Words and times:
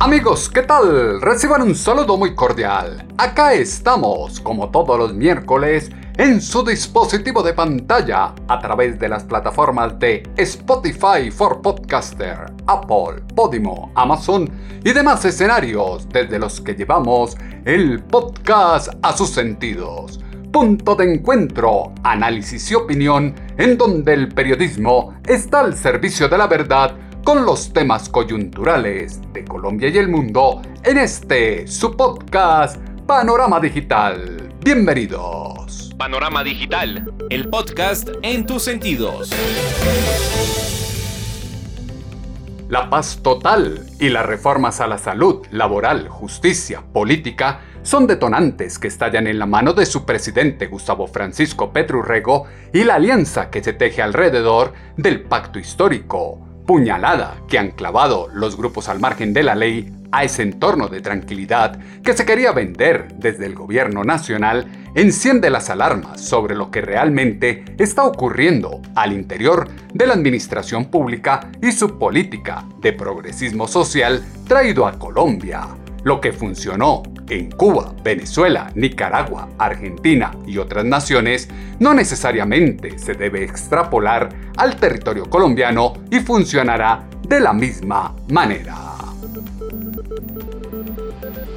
Amigos, 0.00 0.48
¿qué 0.48 0.62
tal? 0.62 1.20
Reciban 1.20 1.60
un 1.60 1.74
saludo 1.74 2.16
muy 2.16 2.32
cordial. 2.32 3.04
Acá 3.16 3.54
estamos, 3.54 4.38
como 4.38 4.70
todos 4.70 4.96
los 4.96 5.12
miércoles, 5.12 5.90
en 6.16 6.40
su 6.40 6.62
dispositivo 6.62 7.42
de 7.42 7.52
pantalla 7.52 8.32
a 8.46 8.60
través 8.60 8.96
de 9.00 9.08
las 9.08 9.24
plataformas 9.24 9.98
de 9.98 10.22
Spotify 10.36 11.32
for 11.32 11.60
Podcaster, 11.60 12.46
Apple, 12.68 13.24
Podimo, 13.34 13.90
Amazon 13.96 14.48
y 14.84 14.92
demás 14.92 15.24
escenarios 15.24 16.08
desde 16.10 16.38
los 16.38 16.60
que 16.60 16.76
llevamos 16.76 17.36
el 17.64 18.00
podcast 18.04 18.90
a 19.02 19.16
sus 19.16 19.30
sentidos. 19.30 20.20
Punto 20.52 20.94
de 20.94 21.12
encuentro, 21.12 21.92
análisis 22.04 22.70
y 22.70 22.76
opinión 22.76 23.34
en 23.56 23.76
donde 23.76 24.14
el 24.14 24.28
periodismo 24.28 25.14
está 25.26 25.58
al 25.60 25.76
servicio 25.76 26.28
de 26.28 26.38
la 26.38 26.46
verdad 26.46 26.94
con 27.24 27.44
los 27.44 27.72
temas 27.72 28.08
coyunturales 28.08 29.20
de 29.32 29.44
Colombia 29.44 29.88
y 29.88 29.98
el 29.98 30.08
mundo 30.08 30.62
en 30.82 30.98
este 30.98 31.66
su 31.66 31.96
podcast 31.96 32.76
Panorama 33.06 33.60
Digital. 33.60 34.54
Bienvenidos. 34.60 35.94
Panorama 35.98 36.42
Digital, 36.42 37.12
el 37.30 37.48
podcast 37.48 38.08
en 38.22 38.46
tus 38.46 38.62
sentidos. 38.62 39.30
La 42.68 42.90
paz 42.90 43.20
total 43.22 43.86
y 43.98 44.10
las 44.10 44.26
reformas 44.26 44.80
a 44.80 44.86
la 44.86 44.98
salud, 44.98 45.46
laboral, 45.50 46.08
justicia, 46.08 46.82
política 46.92 47.60
son 47.82 48.06
detonantes 48.06 48.78
que 48.78 48.88
estallan 48.88 49.26
en 49.26 49.38
la 49.38 49.46
mano 49.46 49.72
de 49.72 49.86
su 49.86 50.04
presidente 50.04 50.66
Gustavo 50.66 51.06
Francisco 51.06 51.72
Petrurrego 51.72 52.46
y 52.72 52.84
la 52.84 52.96
alianza 52.96 53.50
que 53.50 53.62
se 53.62 53.72
teje 53.72 54.02
alrededor 54.02 54.74
del 54.96 55.22
pacto 55.22 55.58
histórico 55.58 56.47
puñalada 56.68 57.38
que 57.48 57.58
han 57.58 57.70
clavado 57.70 58.28
los 58.30 58.58
grupos 58.58 58.90
al 58.90 59.00
margen 59.00 59.32
de 59.32 59.42
la 59.42 59.54
ley 59.54 59.90
a 60.12 60.24
ese 60.24 60.42
entorno 60.42 60.88
de 60.88 61.00
tranquilidad 61.00 61.80
que 62.02 62.12
se 62.12 62.26
quería 62.26 62.52
vender 62.52 63.08
desde 63.16 63.46
el 63.46 63.54
gobierno 63.54 64.04
nacional 64.04 64.66
enciende 64.94 65.48
las 65.48 65.70
alarmas 65.70 66.20
sobre 66.20 66.54
lo 66.54 66.70
que 66.70 66.82
realmente 66.82 67.64
está 67.78 68.04
ocurriendo 68.04 68.82
al 68.94 69.14
interior 69.14 69.66
de 69.94 70.06
la 70.06 70.12
administración 70.12 70.84
pública 70.90 71.50
y 71.62 71.72
su 71.72 71.98
política 71.98 72.66
de 72.82 72.92
progresismo 72.92 73.66
social 73.66 74.22
traído 74.46 74.86
a 74.86 74.98
Colombia. 74.98 75.68
Lo 76.04 76.20
que 76.20 76.32
funcionó 76.32 77.02
en 77.28 77.50
Cuba, 77.50 77.92
Venezuela, 78.02 78.70
Nicaragua, 78.74 79.48
Argentina 79.58 80.32
y 80.46 80.58
otras 80.58 80.84
naciones 80.84 81.48
no 81.78 81.92
necesariamente 81.92 82.98
se 82.98 83.14
debe 83.14 83.44
extrapolar 83.44 84.28
al 84.56 84.76
territorio 84.76 85.28
colombiano 85.28 85.94
y 86.10 86.20
funcionará 86.20 87.04
de 87.26 87.40
la 87.40 87.52
misma 87.52 88.14
manera. 88.30 88.76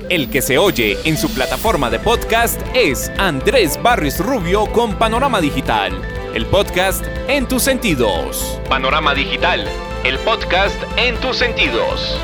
El 0.09 0.29
que 0.29 0.41
se 0.41 0.57
oye 0.57 0.97
en 1.05 1.15
su 1.15 1.33
plataforma 1.33 1.89
de 1.89 1.99
podcast 1.99 2.59
es 2.73 3.09
Andrés 3.17 3.79
Barris 3.81 4.19
Rubio 4.19 4.65
con 4.65 4.95
Panorama 4.95 5.39
Digital, 5.39 5.93
el 6.33 6.45
podcast 6.47 7.05
en 7.29 7.47
tus 7.47 7.63
sentidos. 7.63 8.59
Panorama 8.67 9.13
Digital, 9.13 9.65
el 10.03 10.17
podcast 10.19 10.75
en 10.97 11.15
tus 11.21 11.37
sentidos 11.37 12.19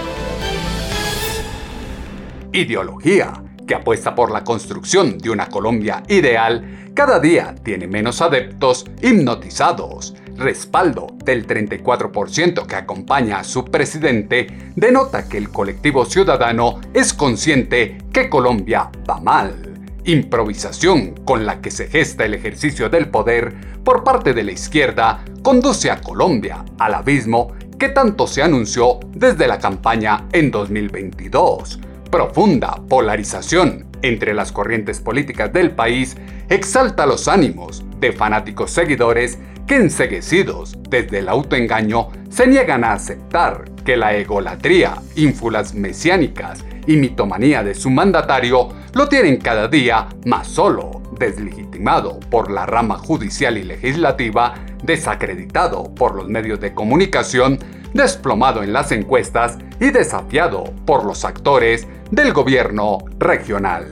ideología 2.57 3.33
que 3.67 3.75
apuesta 3.75 4.15
por 4.15 4.31
la 4.31 4.43
construcción 4.43 5.17
de 5.17 5.29
una 5.29 5.47
Colombia 5.47 6.01
ideal, 6.07 6.91
cada 6.95 7.19
día 7.19 7.53
tiene 7.63 7.87
menos 7.87 8.21
adeptos 8.21 8.85
hipnotizados. 9.01 10.15
Respaldo 10.37 11.07
del 11.23 11.45
34% 11.45 12.65
que 12.65 12.75
acompaña 12.75 13.39
a 13.39 13.43
su 13.43 13.65
presidente 13.65 14.47
denota 14.75 15.27
que 15.27 15.37
el 15.37 15.49
colectivo 15.49 16.05
ciudadano 16.05 16.79
es 16.93 17.13
consciente 17.13 17.97
que 18.13 18.29
Colombia 18.29 18.89
va 19.09 19.19
mal. 19.19 19.73
Improvisación 20.05 21.15
con 21.25 21.45
la 21.45 21.59
que 21.59 21.71
se 21.71 21.87
gesta 21.87 22.23
el 22.25 22.35
ejercicio 22.35 22.89
del 22.89 23.09
poder 23.09 23.53
por 23.83 24.03
parte 24.03 24.33
de 24.33 24.43
la 24.43 24.51
izquierda 24.53 25.25
conduce 25.41 25.91
a 25.91 26.01
Colombia 26.01 26.63
al 26.77 26.93
abismo 26.93 27.53
que 27.77 27.89
tanto 27.89 28.25
se 28.25 28.41
anunció 28.41 28.99
desde 29.09 29.47
la 29.47 29.59
campaña 29.59 30.27
en 30.31 30.49
2022 30.51 31.79
profunda 32.09 32.81
polarización 32.87 33.85
entre 34.01 34.33
las 34.33 34.51
corrientes 34.51 34.99
políticas 34.99 35.51
del 35.51 35.71
país 35.71 36.15
exalta 36.49 37.05
los 37.05 37.27
ánimos 37.27 37.83
de 37.99 38.11
fanáticos 38.11 38.71
seguidores 38.71 39.37
que 39.65 39.75
enseguecidos 39.75 40.77
desde 40.89 41.19
el 41.19 41.29
autoengaño 41.29 42.09
se 42.29 42.47
niegan 42.47 42.83
a 42.83 42.93
aceptar 42.93 43.65
que 43.83 43.97
la 43.97 44.15
egolatría, 44.15 44.95
ínfulas 45.15 45.73
mesiánicas 45.73 46.63
y 46.85 46.95
mitomanía 46.95 47.63
de 47.63 47.75
su 47.75 47.89
mandatario 47.89 48.69
lo 48.93 49.09
tienen 49.09 49.37
cada 49.37 49.67
día 49.67 50.07
más 50.25 50.47
solo, 50.47 51.01
deslegitimado 51.19 52.19
por 52.31 52.49
la 52.49 52.65
rama 52.65 52.97
judicial 52.97 53.57
y 53.57 53.63
legislativa, 53.63 54.55
desacreditado 54.83 55.93
por 55.95 56.15
los 56.15 56.29
medios 56.29 56.59
de 56.59 56.73
comunicación, 56.73 57.59
desplomado 57.93 58.63
en 58.63 58.73
las 58.73 58.91
encuestas 58.91 59.57
y 59.79 59.91
desafiado 59.91 60.73
por 60.85 61.05
los 61.05 61.25
actores 61.25 61.87
del 62.11 62.33
gobierno 62.33 62.99
regional. 63.19 63.91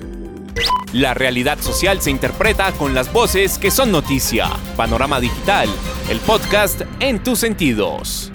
La 0.93 1.13
realidad 1.13 1.59
social 1.59 2.01
se 2.01 2.11
interpreta 2.11 2.71
con 2.71 2.93
las 2.93 3.11
voces 3.11 3.57
que 3.57 3.69
son 3.69 3.91
noticia. 3.91 4.47
Panorama 4.77 5.19
Digital, 5.19 5.67
el 6.09 6.19
podcast 6.19 6.83
en 6.99 7.21
tus 7.21 7.39
sentidos. 7.39 8.31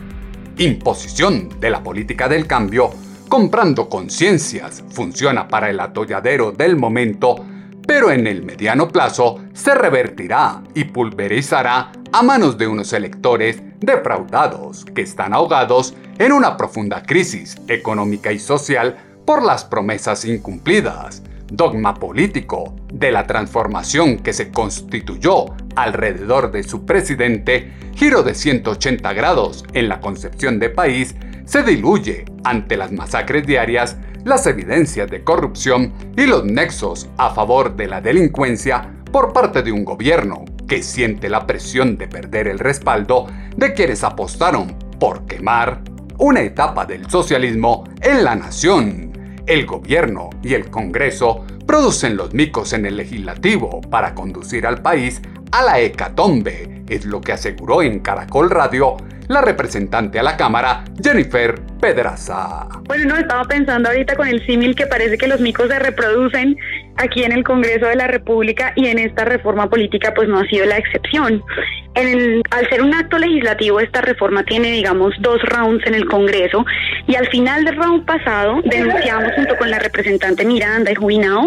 Imposición 0.58 1.48
de 1.58 1.70
la 1.70 1.82
política 1.82 2.28
del 2.28 2.46
cambio, 2.46 2.90
comprando 3.30 3.88
conciencias, 3.88 4.84
funciona 4.90 5.48
para 5.48 5.70
el 5.70 5.80
atolladero 5.80 6.52
del 6.52 6.76
momento, 6.76 7.46
pero 7.86 8.10
en 8.10 8.26
el 8.26 8.42
mediano 8.42 8.88
plazo 8.88 9.40
se 9.54 9.74
revertirá 9.74 10.62
y 10.74 10.84
pulverizará 10.84 11.92
a 12.12 12.22
manos 12.22 12.58
de 12.58 12.66
unos 12.66 12.92
electores 12.92 13.62
defraudados 13.80 14.84
que 14.84 15.02
están 15.02 15.32
ahogados 15.32 15.94
en 16.18 16.32
una 16.32 16.56
profunda 16.56 17.02
crisis 17.02 17.56
económica 17.68 18.32
y 18.32 18.38
social 18.38 18.96
por 19.24 19.42
las 19.42 19.64
promesas 19.64 20.24
incumplidas, 20.24 21.22
dogma 21.50 21.94
político 21.94 22.74
de 22.92 23.10
la 23.10 23.26
transformación 23.26 24.18
que 24.18 24.32
se 24.32 24.50
constituyó 24.50 25.46
alrededor 25.76 26.50
de 26.50 26.62
su 26.62 26.84
presidente, 26.84 27.72
giro 27.94 28.22
de 28.22 28.34
180 28.34 29.12
grados 29.12 29.64
en 29.72 29.88
la 29.88 30.00
concepción 30.00 30.58
de 30.58 30.70
país, 30.70 31.14
se 31.44 31.62
diluye 31.62 32.24
ante 32.44 32.76
las 32.76 32.92
masacres 32.92 33.46
diarias, 33.46 33.96
las 34.24 34.46
evidencias 34.46 35.10
de 35.10 35.24
corrupción 35.24 35.92
y 36.16 36.26
los 36.26 36.44
nexos 36.44 37.08
a 37.16 37.30
favor 37.30 37.74
de 37.74 37.88
la 37.88 38.00
delincuencia 38.00 38.94
por 39.10 39.32
parte 39.32 39.62
de 39.62 39.72
un 39.72 39.84
gobierno 39.84 40.44
que 40.70 40.84
siente 40.84 41.28
la 41.28 41.48
presión 41.48 41.98
de 41.98 42.06
perder 42.06 42.46
el 42.46 42.60
respaldo 42.60 43.26
de 43.56 43.74
quienes 43.74 44.04
apostaron 44.04 44.78
por 45.00 45.26
quemar 45.26 45.80
una 46.18 46.42
etapa 46.42 46.86
del 46.86 47.10
socialismo 47.10 47.82
en 48.00 48.22
la 48.22 48.36
nación. 48.36 49.10
El 49.48 49.66
gobierno 49.66 50.30
y 50.44 50.54
el 50.54 50.70
Congreso 50.70 51.44
producen 51.66 52.16
los 52.16 52.34
micos 52.34 52.72
en 52.72 52.86
el 52.86 52.98
legislativo 52.98 53.80
para 53.80 54.14
conducir 54.14 54.64
al 54.64 54.80
país 54.80 55.20
a 55.50 55.64
la 55.64 55.80
hecatombe, 55.80 56.84
es 56.88 57.04
lo 57.04 57.20
que 57.20 57.32
aseguró 57.32 57.82
en 57.82 57.98
Caracol 57.98 58.48
Radio 58.48 58.96
la 59.30 59.40
representante 59.40 60.18
a 60.18 60.24
la 60.24 60.36
Cámara, 60.36 60.84
Jennifer 61.00 61.54
Pedraza. 61.80 62.66
Bueno, 62.86 63.14
no, 63.14 63.16
estaba 63.16 63.44
pensando 63.44 63.88
ahorita 63.88 64.16
con 64.16 64.26
el 64.26 64.44
símil 64.44 64.74
que 64.74 64.86
parece 64.86 65.16
que 65.16 65.28
los 65.28 65.40
micos 65.40 65.68
se 65.68 65.78
reproducen 65.78 66.56
aquí 66.96 67.24
en 67.24 67.32
el 67.32 67.44
Congreso 67.44 67.86
de 67.86 67.96
la 67.96 68.06
República 68.06 68.72
y 68.76 68.86
en 68.86 68.98
esta 68.98 69.24
reforma 69.24 69.68
política 69.68 70.12
pues 70.14 70.28
no 70.28 70.38
ha 70.38 70.44
sido 70.46 70.66
la 70.66 70.78
excepción. 70.78 71.42
al 71.94 72.68
ser 72.68 72.82
un 72.82 72.94
acto 72.94 73.18
legislativo, 73.18 73.80
esta 73.80 74.00
reforma 74.00 74.44
tiene, 74.44 74.70
digamos, 74.72 75.14
dos 75.20 75.42
rounds 75.42 75.86
en 75.86 75.94
el 75.94 76.06
Congreso 76.06 76.64
y 77.06 77.14
al 77.14 77.26
final 77.28 77.64
del 77.64 77.76
round 77.76 78.04
pasado 78.04 78.60
denunciamos 78.64 79.32
junto 79.34 79.56
con 79.56 79.70
la 79.70 79.78
representante 79.78 80.44
Miranda 80.44 80.92
y 80.92 80.94
Jubinao 80.94 81.46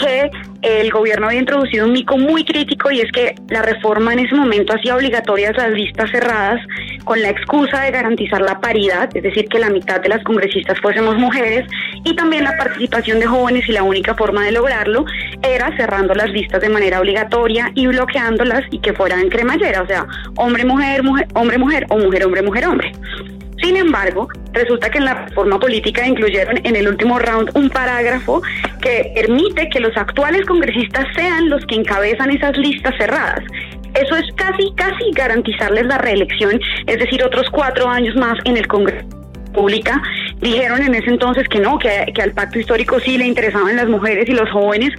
que 0.00 0.30
el 0.62 0.90
gobierno 0.90 1.26
había 1.26 1.40
introducido 1.40 1.86
un 1.86 1.92
mico 1.92 2.16
muy 2.16 2.44
crítico 2.44 2.90
y 2.90 3.00
es 3.00 3.10
que 3.12 3.34
la 3.48 3.62
reforma 3.62 4.12
en 4.12 4.20
ese 4.20 4.34
momento 4.34 4.74
hacía 4.74 4.96
obligatorias 4.96 5.56
las 5.56 5.70
listas 5.70 6.10
cerradas 6.10 6.60
con 7.04 7.20
la 7.20 7.30
excusa 7.30 7.82
de 7.82 7.90
garantizar 7.90 8.40
la 8.40 8.60
paridad, 8.60 9.08
es 9.14 9.22
decir, 9.22 9.46
que 9.48 9.58
la 9.58 9.70
mitad 9.70 10.00
de 10.00 10.08
las 10.08 10.22
congresistas 10.24 10.78
fuésemos 10.80 11.16
mujeres, 11.16 11.66
y 12.04 12.14
también 12.14 12.44
la 12.44 12.56
participación 12.56 13.20
de 13.20 13.26
jóvenes 13.26 13.68
y 13.68 13.72
la 13.72 13.82
única 13.82 14.14
forma 14.14 14.44
de 14.44 14.52
lograrlo 14.52 15.04
era 15.42 15.74
cerrando 15.76 16.14
las 16.14 16.30
listas 16.30 16.60
de 16.60 16.68
manera 16.68 17.00
obligatoria 17.00 17.70
y 17.74 17.86
bloqueándolas 17.86 18.62
y 18.70 18.78
que 18.78 18.92
fueran 18.92 19.28
cremallera, 19.28 19.82
o 19.82 19.86
sea, 19.86 20.06
hombre, 20.36 20.64
mujer, 20.64 21.02
mujer, 21.02 21.26
hombre, 21.34 21.58
mujer 21.58 21.86
o 21.90 21.98
mujer, 21.98 22.24
hombre, 22.24 22.42
mujer, 22.42 22.66
hombre. 22.66 22.92
Sin 23.62 23.76
embargo, 23.76 24.28
resulta 24.52 24.88
que 24.88 24.98
en 24.98 25.06
la 25.06 25.14
reforma 25.26 25.58
política 25.58 26.06
incluyeron 26.06 26.60
en 26.62 26.76
el 26.76 26.88
último 26.88 27.18
round 27.18 27.50
un 27.54 27.68
parágrafo 27.68 28.40
que 28.80 29.10
permite 29.14 29.68
que 29.68 29.80
los 29.80 29.96
actuales 29.96 30.46
congresistas 30.46 31.06
sean 31.16 31.48
los 31.48 31.64
que 31.66 31.74
encabezan 31.74 32.30
esas 32.30 32.56
listas 32.56 32.94
cerradas. 32.96 33.42
Eso 33.94 34.16
es 34.16 34.26
casi, 34.36 34.72
casi 34.74 35.10
garantizarles 35.14 35.86
la 35.86 35.98
reelección, 35.98 36.60
es 36.86 36.98
decir, 36.98 37.22
otros 37.24 37.46
cuatro 37.50 37.88
años 37.88 38.14
más 38.16 38.38
en 38.44 38.56
el 38.56 38.66
Congreso 38.66 39.06
Pública 39.52 40.00
dijeron 40.40 40.82
en 40.82 40.94
ese 40.94 41.10
entonces 41.10 41.48
que 41.48 41.60
no, 41.60 41.78
que, 41.78 42.12
que, 42.14 42.22
al 42.22 42.32
pacto 42.32 42.58
histórico 42.58 43.00
sí 43.00 43.18
le 43.18 43.26
interesaban 43.26 43.76
las 43.76 43.88
mujeres 43.88 44.28
y 44.28 44.32
los 44.32 44.50
jóvenes, 44.50 44.90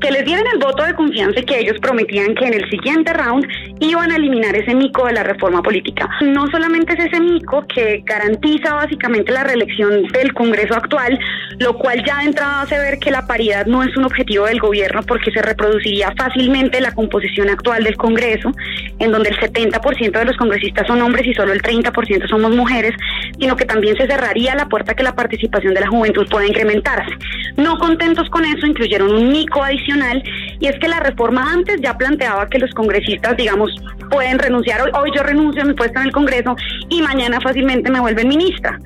que 0.00 0.10
les 0.10 0.24
dieran 0.24 0.44
el 0.52 0.58
voto 0.58 0.84
de 0.84 0.94
confianza 0.94 1.40
y 1.40 1.44
que 1.44 1.58
ellos 1.58 1.76
prometían 1.80 2.34
que 2.34 2.46
en 2.46 2.54
el 2.54 2.68
siguiente 2.70 3.12
round 3.12 3.46
iban 3.80 4.10
a 4.10 4.16
eliminar 4.16 4.54
ese 4.56 4.74
mico 4.74 5.06
de 5.06 5.12
la 5.12 5.22
reforma 5.22 5.62
política. 5.62 6.08
No 6.22 6.46
solamente 6.48 6.94
es 6.94 7.06
ese 7.06 7.20
mico 7.20 7.64
que 7.74 8.02
garantiza 8.04 8.74
básicamente 8.74 9.32
la 9.32 9.44
reelección 9.44 10.04
del 10.08 10.32
Congreso 10.34 10.74
actual, 10.74 11.18
lo 11.58 11.76
cual 11.78 12.02
ya 12.04 12.18
de 12.18 12.24
entrada 12.26 12.62
hace 12.62 12.78
ver 12.78 12.98
que 12.98 13.10
la 13.10 13.26
paridad 13.26 13.66
no 13.66 13.82
es 13.82 13.96
un 13.96 14.04
objetivo 14.04 14.46
del 14.46 14.60
gobierno 14.60 15.02
porque 15.02 15.30
se 15.30 15.42
reproduciría 15.42 16.12
fácilmente 16.16 16.80
la 16.80 16.92
composición 16.92 17.48
actual 17.50 17.84
del 17.84 17.96
Congreso, 17.96 18.52
en 18.98 19.12
donde 19.12 19.30
el 19.30 19.38
70% 19.38 20.10
de 20.10 20.24
los 20.24 20.36
congresistas 20.36 20.86
son 20.86 21.02
hombres 21.02 21.26
y 21.26 21.34
solo 21.34 21.52
el 21.52 21.62
30% 21.62 22.28
somos 22.28 22.54
mujeres, 22.54 22.92
sino 23.38 23.56
que 23.56 23.64
también 23.64 23.96
se 23.96 24.06
cerraría 24.06 24.54
la 24.54 24.68
puerta 24.68 24.85
que 24.94 25.02
la 25.02 25.14
participación 25.14 25.74
de 25.74 25.80
la 25.80 25.88
juventud 25.88 26.26
pueda 26.28 26.46
incrementarse. 26.46 27.12
No 27.56 27.78
contentos 27.78 28.28
con 28.30 28.44
eso, 28.44 28.66
incluyeron 28.66 29.14
un 29.14 29.30
mico 29.30 29.62
adicional 29.62 30.22
y 30.60 30.66
es 30.66 30.78
que 30.78 30.88
la 30.88 31.00
reforma 31.00 31.52
antes 31.52 31.80
ya 31.82 31.96
planteaba 31.96 32.48
que 32.48 32.58
los 32.58 32.70
congresistas, 32.72 33.36
digamos, 33.36 33.70
pueden 34.10 34.38
renunciar 34.38 34.82
hoy, 34.82 34.90
hoy 34.94 35.10
yo 35.14 35.22
renuncio 35.22 35.62
a 35.62 35.64
mi 35.64 35.74
puesto 35.74 35.98
en 36.00 36.06
el 36.06 36.12
Congreso 36.12 36.56
y 36.88 37.02
mañana 37.02 37.40
fácilmente 37.40 37.90
me 37.90 38.00
vuelven 38.00 38.28
ministra. 38.28 38.78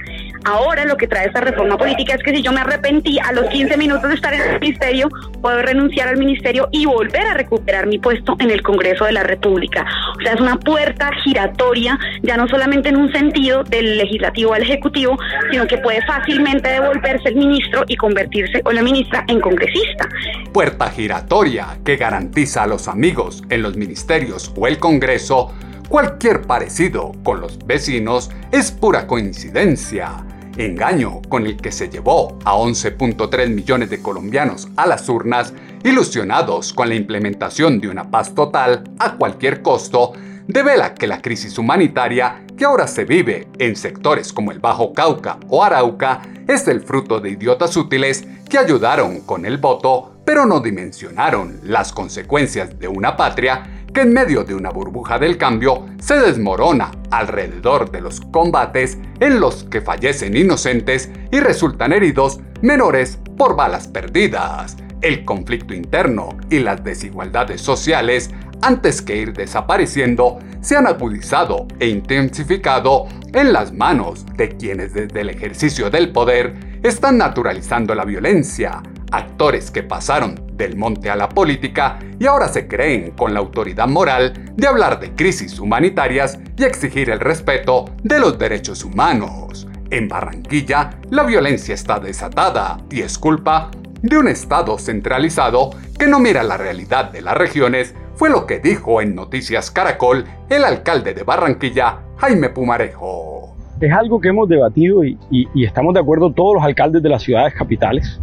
Ahora 0.44 0.84
lo 0.84 0.96
que 0.96 1.06
trae 1.06 1.26
esta 1.26 1.40
reforma 1.40 1.76
política 1.76 2.14
es 2.14 2.22
que 2.22 2.34
si 2.34 2.42
yo 2.42 2.52
me 2.52 2.60
arrepentí 2.60 3.18
a 3.18 3.32
los 3.32 3.46
15 3.46 3.76
minutos 3.76 4.08
de 4.08 4.14
estar 4.14 4.32
en 4.32 4.40
el 4.40 4.60
ministerio, 4.60 5.08
puedo 5.40 5.60
renunciar 5.62 6.08
al 6.08 6.16
ministerio 6.16 6.68
y 6.72 6.86
volver 6.86 7.26
a 7.26 7.34
recuperar 7.34 7.86
mi 7.86 7.98
puesto 7.98 8.36
en 8.38 8.50
el 8.50 8.62
Congreso 8.62 9.04
de 9.04 9.12
la 9.12 9.22
República. 9.22 9.84
O 10.18 10.22
sea, 10.22 10.32
es 10.32 10.40
una 10.40 10.58
puerta 10.58 11.10
giratoria, 11.24 11.98
ya 12.22 12.36
no 12.36 12.48
solamente 12.48 12.88
en 12.88 12.96
un 12.96 13.12
sentido 13.12 13.64
del 13.64 13.98
legislativo 13.98 14.54
al 14.54 14.62
ejecutivo, 14.62 15.18
sino 15.50 15.66
que 15.66 15.78
puede 15.78 16.04
fácilmente 16.06 16.68
devolverse 16.68 17.28
el 17.28 17.36
ministro 17.36 17.84
y 17.86 17.96
convertirse 17.96 18.62
o 18.64 18.72
la 18.72 18.82
ministra 18.82 19.24
en 19.28 19.40
congresista. 19.40 20.08
Puerta 20.52 20.90
giratoria 20.90 21.78
que 21.84 21.96
garantiza 21.96 22.62
a 22.62 22.66
los 22.66 22.88
amigos 22.88 23.42
en 23.50 23.62
los 23.62 23.76
ministerios 23.76 24.52
o 24.56 24.66
el 24.66 24.78
Congreso 24.78 25.52
Cualquier 25.90 26.42
parecido 26.42 27.10
con 27.24 27.40
los 27.40 27.58
vecinos 27.66 28.30
es 28.52 28.70
pura 28.70 29.08
coincidencia 29.08 30.24
engaño 30.60 31.22
con 31.28 31.46
el 31.46 31.56
que 31.56 31.72
se 31.72 31.88
llevó 31.88 32.38
a 32.44 32.54
11.3 32.54 33.48
millones 33.48 33.90
de 33.90 34.02
colombianos 34.02 34.68
a 34.76 34.86
las 34.86 35.08
urnas, 35.08 35.52
ilusionados 35.84 36.72
con 36.72 36.88
la 36.88 36.94
implementación 36.94 37.80
de 37.80 37.88
una 37.88 38.10
paz 38.10 38.34
total 38.34 38.84
a 38.98 39.16
cualquier 39.16 39.62
costo, 39.62 40.12
devela 40.46 40.94
que 40.94 41.06
la 41.06 41.22
crisis 41.22 41.58
humanitaria 41.58 42.44
que 42.56 42.64
ahora 42.64 42.86
se 42.86 43.04
vive 43.04 43.48
en 43.58 43.76
sectores 43.76 44.32
como 44.32 44.52
el 44.52 44.58
Bajo 44.58 44.92
Cauca 44.92 45.38
o 45.48 45.64
Arauca 45.64 46.22
es 46.46 46.68
el 46.68 46.80
fruto 46.82 47.20
de 47.20 47.30
idiotas 47.30 47.76
útiles 47.76 48.26
que 48.48 48.58
ayudaron 48.58 49.20
con 49.20 49.46
el 49.46 49.58
voto, 49.58 50.16
pero 50.26 50.44
no 50.44 50.60
dimensionaron 50.60 51.60
las 51.62 51.92
consecuencias 51.92 52.78
de 52.78 52.88
una 52.88 53.16
patria 53.16 53.79
que 53.92 54.02
en 54.02 54.12
medio 54.12 54.44
de 54.44 54.54
una 54.54 54.70
burbuja 54.70 55.18
del 55.18 55.36
cambio 55.36 55.86
se 56.00 56.16
desmorona 56.16 56.90
alrededor 57.10 57.90
de 57.90 58.00
los 58.00 58.20
combates 58.20 58.98
en 59.20 59.40
los 59.40 59.64
que 59.64 59.80
fallecen 59.80 60.36
inocentes 60.36 61.10
y 61.30 61.40
resultan 61.40 61.92
heridos 61.92 62.40
menores 62.62 63.18
por 63.36 63.56
balas 63.56 63.88
perdidas. 63.88 64.76
El 65.02 65.24
conflicto 65.24 65.74
interno 65.74 66.36
y 66.50 66.58
las 66.58 66.84
desigualdades 66.84 67.60
sociales, 67.60 68.30
antes 68.60 69.00
que 69.00 69.16
ir 69.16 69.32
desapareciendo, 69.32 70.38
se 70.60 70.76
han 70.76 70.86
agudizado 70.86 71.66
e 71.78 71.88
intensificado 71.88 73.06
en 73.32 73.52
las 73.52 73.72
manos 73.72 74.26
de 74.36 74.50
quienes 74.56 74.92
desde 74.92 75.22
el 75.22 75.30
ejercicio 75.30 75.90
del 75.90 76.12
poder 76.12 76.80
están 76.82 77.18
naturalizando 77.18 77.94
la 77.94 78.04
violencia, 78.04 78.82
actores 79.10 79.70
que 79.70 79.82
pasaron 79.82 80.40
del 80.54 80.76
monte 80.76 81.10
a 81.10 81.16
la 81.16 81.28
política 81.28 81.98
y 82.18 82.26
ahora 82.26 82.48
se 82.48 82.68
creen 82.68 83.12
con 83.12 83.34
la 83.34 83.40
autoridad 83.40 83.88
moral 83.88 84.52
de 84.56 84.66
hablar 84.66 85.00
de 85.00 85.14
crisis 85.14 85.58
humanitarias 85.58 86.38
y 86.56 86.64
exigir 86.64 87.10
el 87.10 87.20
respeto 87.20 87.86
de 88.02 88.20
los 88.20 88.38
derechos 88.38 88.84
humanos. 88.84 89.66
En 89.90 90.08
Barranquilla, 90.08 90.90
la 91.10 91.24
violencia 91.24 91.74
está 91.74 91.98
desatada 91.98 92.78
y 92.90 93.00
es 93.00 93.18
culpa 93.18 93.70
de 94.02 94.16
un 94.16 94.28
Estado 94.28 94.78
centralizado 94.78 95.70
que 95.98 96.06
no 96.06 96.18
mira 96.18 96.42
la 96.42 96.56
realidad 96.56 97.10
de 97.10 97.22
las 97.22 97.36
regiones, 97.36 97.94
fue 98.14 98.30
lo 98.30 98.46
que 98.46 98.58
dijo 98.58 99.00
en 99.00 99.14
Noticias 99.14 99.70
Caracol 99.70 100.24
el 100.48 100.64
alcalde 100.64 101.14
de 101.14 101.22
Barranquilla, 101.22 101.98
Jaime 102.18 102.50
Pumarejo. 102.50 103.56
Es 103.80 103.92
algo 103.92 104.20
que 104.20 104.28
hemos 104.28 104.48
debatido 104.48 105.02
y, 105.04 105.18
estamos 105.54 105.94
de 105.94 106.00
acuerdo 106.00 106.30
todos 106.32 106.56
los 106.56 106.62
alcaldes 106.62 107.02
de 107.02 107.08
las 107.08 107.22
ciudades 107.22 107.54
capitales 107.54 108.20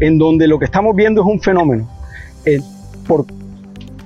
en 0.00 0.18
donde 0.18 0.46
lo 0.46 0.58
que 0.58 0.64
estamos 0.64 0.94
viendo 0.94 1.20
es 1.22 1.26
un 1.26 1.40
fenómeno 1.40 1.88
eh, 2.44 2.60
por, 3.06 3.26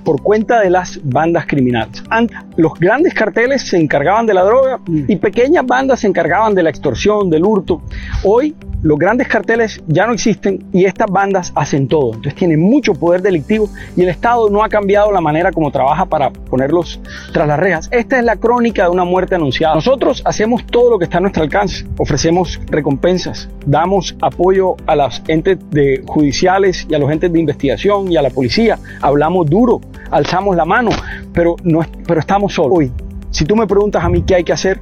por 0.03 0.21
cuenta 0.21 0.59
de 0.59 0.69
las 0.69 0.99
bandas 1.03 1.45
criminales. 1.45 2.03
Antes, 2.09 2.37
los 2.57 2.73
grandes 2.79 3.13
carteles 3.13 3.61
se 3.61 3.77
encargaban 3.77 4.25
de 4.25 4.33
la 4.33 4.43
droga 4.43 4.79
y 4.87 5.15
pequeñas 5.17 5.65
bandas 5.65 6.01
se 6.01 6.07
encargaban 6.07 6.55
de 6.55 6.63
la 6.63 6.69
extorsión, 6.69 7.29
del 7.29 7.43
hurto. 7.43 7.81
Hoy 8.23 8.55
los 8.83 8.99
grandes 8.99 9.29
carteles 9.29 9.81
ya 9.87 10.05
no 10.05 10.13
existen 10.13 10.65
y 10.73 10.83
estas 10.85 11.09
bandas 11.09 11.53
hacen 11.55 11.87
todo. 11.87 12.07
Entonces 12.07 12.35
tienen 12.35 12.59
mucho 12.59 12.93
poder 12.93 13.21
delictivo 13.21 13.69
y 13.95 14.03
el 14.03 14.09
Estado 14.09 14.49
no 14.49 14.61
ha 14.61 14.67
cambiado 14.67 15.11
la 15.11 15.21
manera 15.21 15.51
como 15.51 15.71
trabaja 15.71 16.05
para 16.05 16.31
ponerlos 16.31 16.99
tras 17.31 17.47
las 17.47 17.57
rejas. 17.57 17.87
Esta 17.91 18.19
es 18.19 18.25
la 18.25 18.35
crónica 18.35 18.83
de 18.83 18.89
una 18.89 19.05
muerte 19.05 19.35
anunciada. 19.35 19.73
Nosotros 19.73 20.21
hacemos 20.25 20.65
todo 20.65 20.91
lo 20.91 20.99
que 20.99 21.05
está 21.05 21.19
a 21.19 21.21
nuestro 21.21 21.43
alcance. 21.43 21.85
Ofrecemos 21.97 22.59
recompensas, 22.67 23.49
damos 23.65 24.17
apoyo 24.21 24.75
a 24.85 24.97
los 24.97 25.23
entes 25.29 25.57
judiciales 26.05 26.85
y 26.89 26.93
a 26.93 26.99
los 26.99 27.09
entes 27.09 27.31
de 27.31 27.39
investigación 27.39 28.11
y 28.11 28.17
a 28.17 28.21
la 28.21 28.29
policía. 28.29 28.77
Hablamos 29.01 29.49
duro, 29.49 29.79
alzamos 30.11 30.57
la 30.57 30.65
mano, 30.65 30.91
pero, 31.31 31.55
no, 31.63 31.85
pero 32.05 32.19
estamos 32.19 32.53
solos. 32.53 32.79
Hoy, 32.79 32.91
si 33.31 33.45
tú 33.45 33.55
me 33.55 33.65
preguntas 33.65 34.03
a 34.03 34.09
mí 34.09 34.23
qué 34.23 34.35
hay 34.35 34.43
que 34.43 34.51
hacer, 34.51 34.81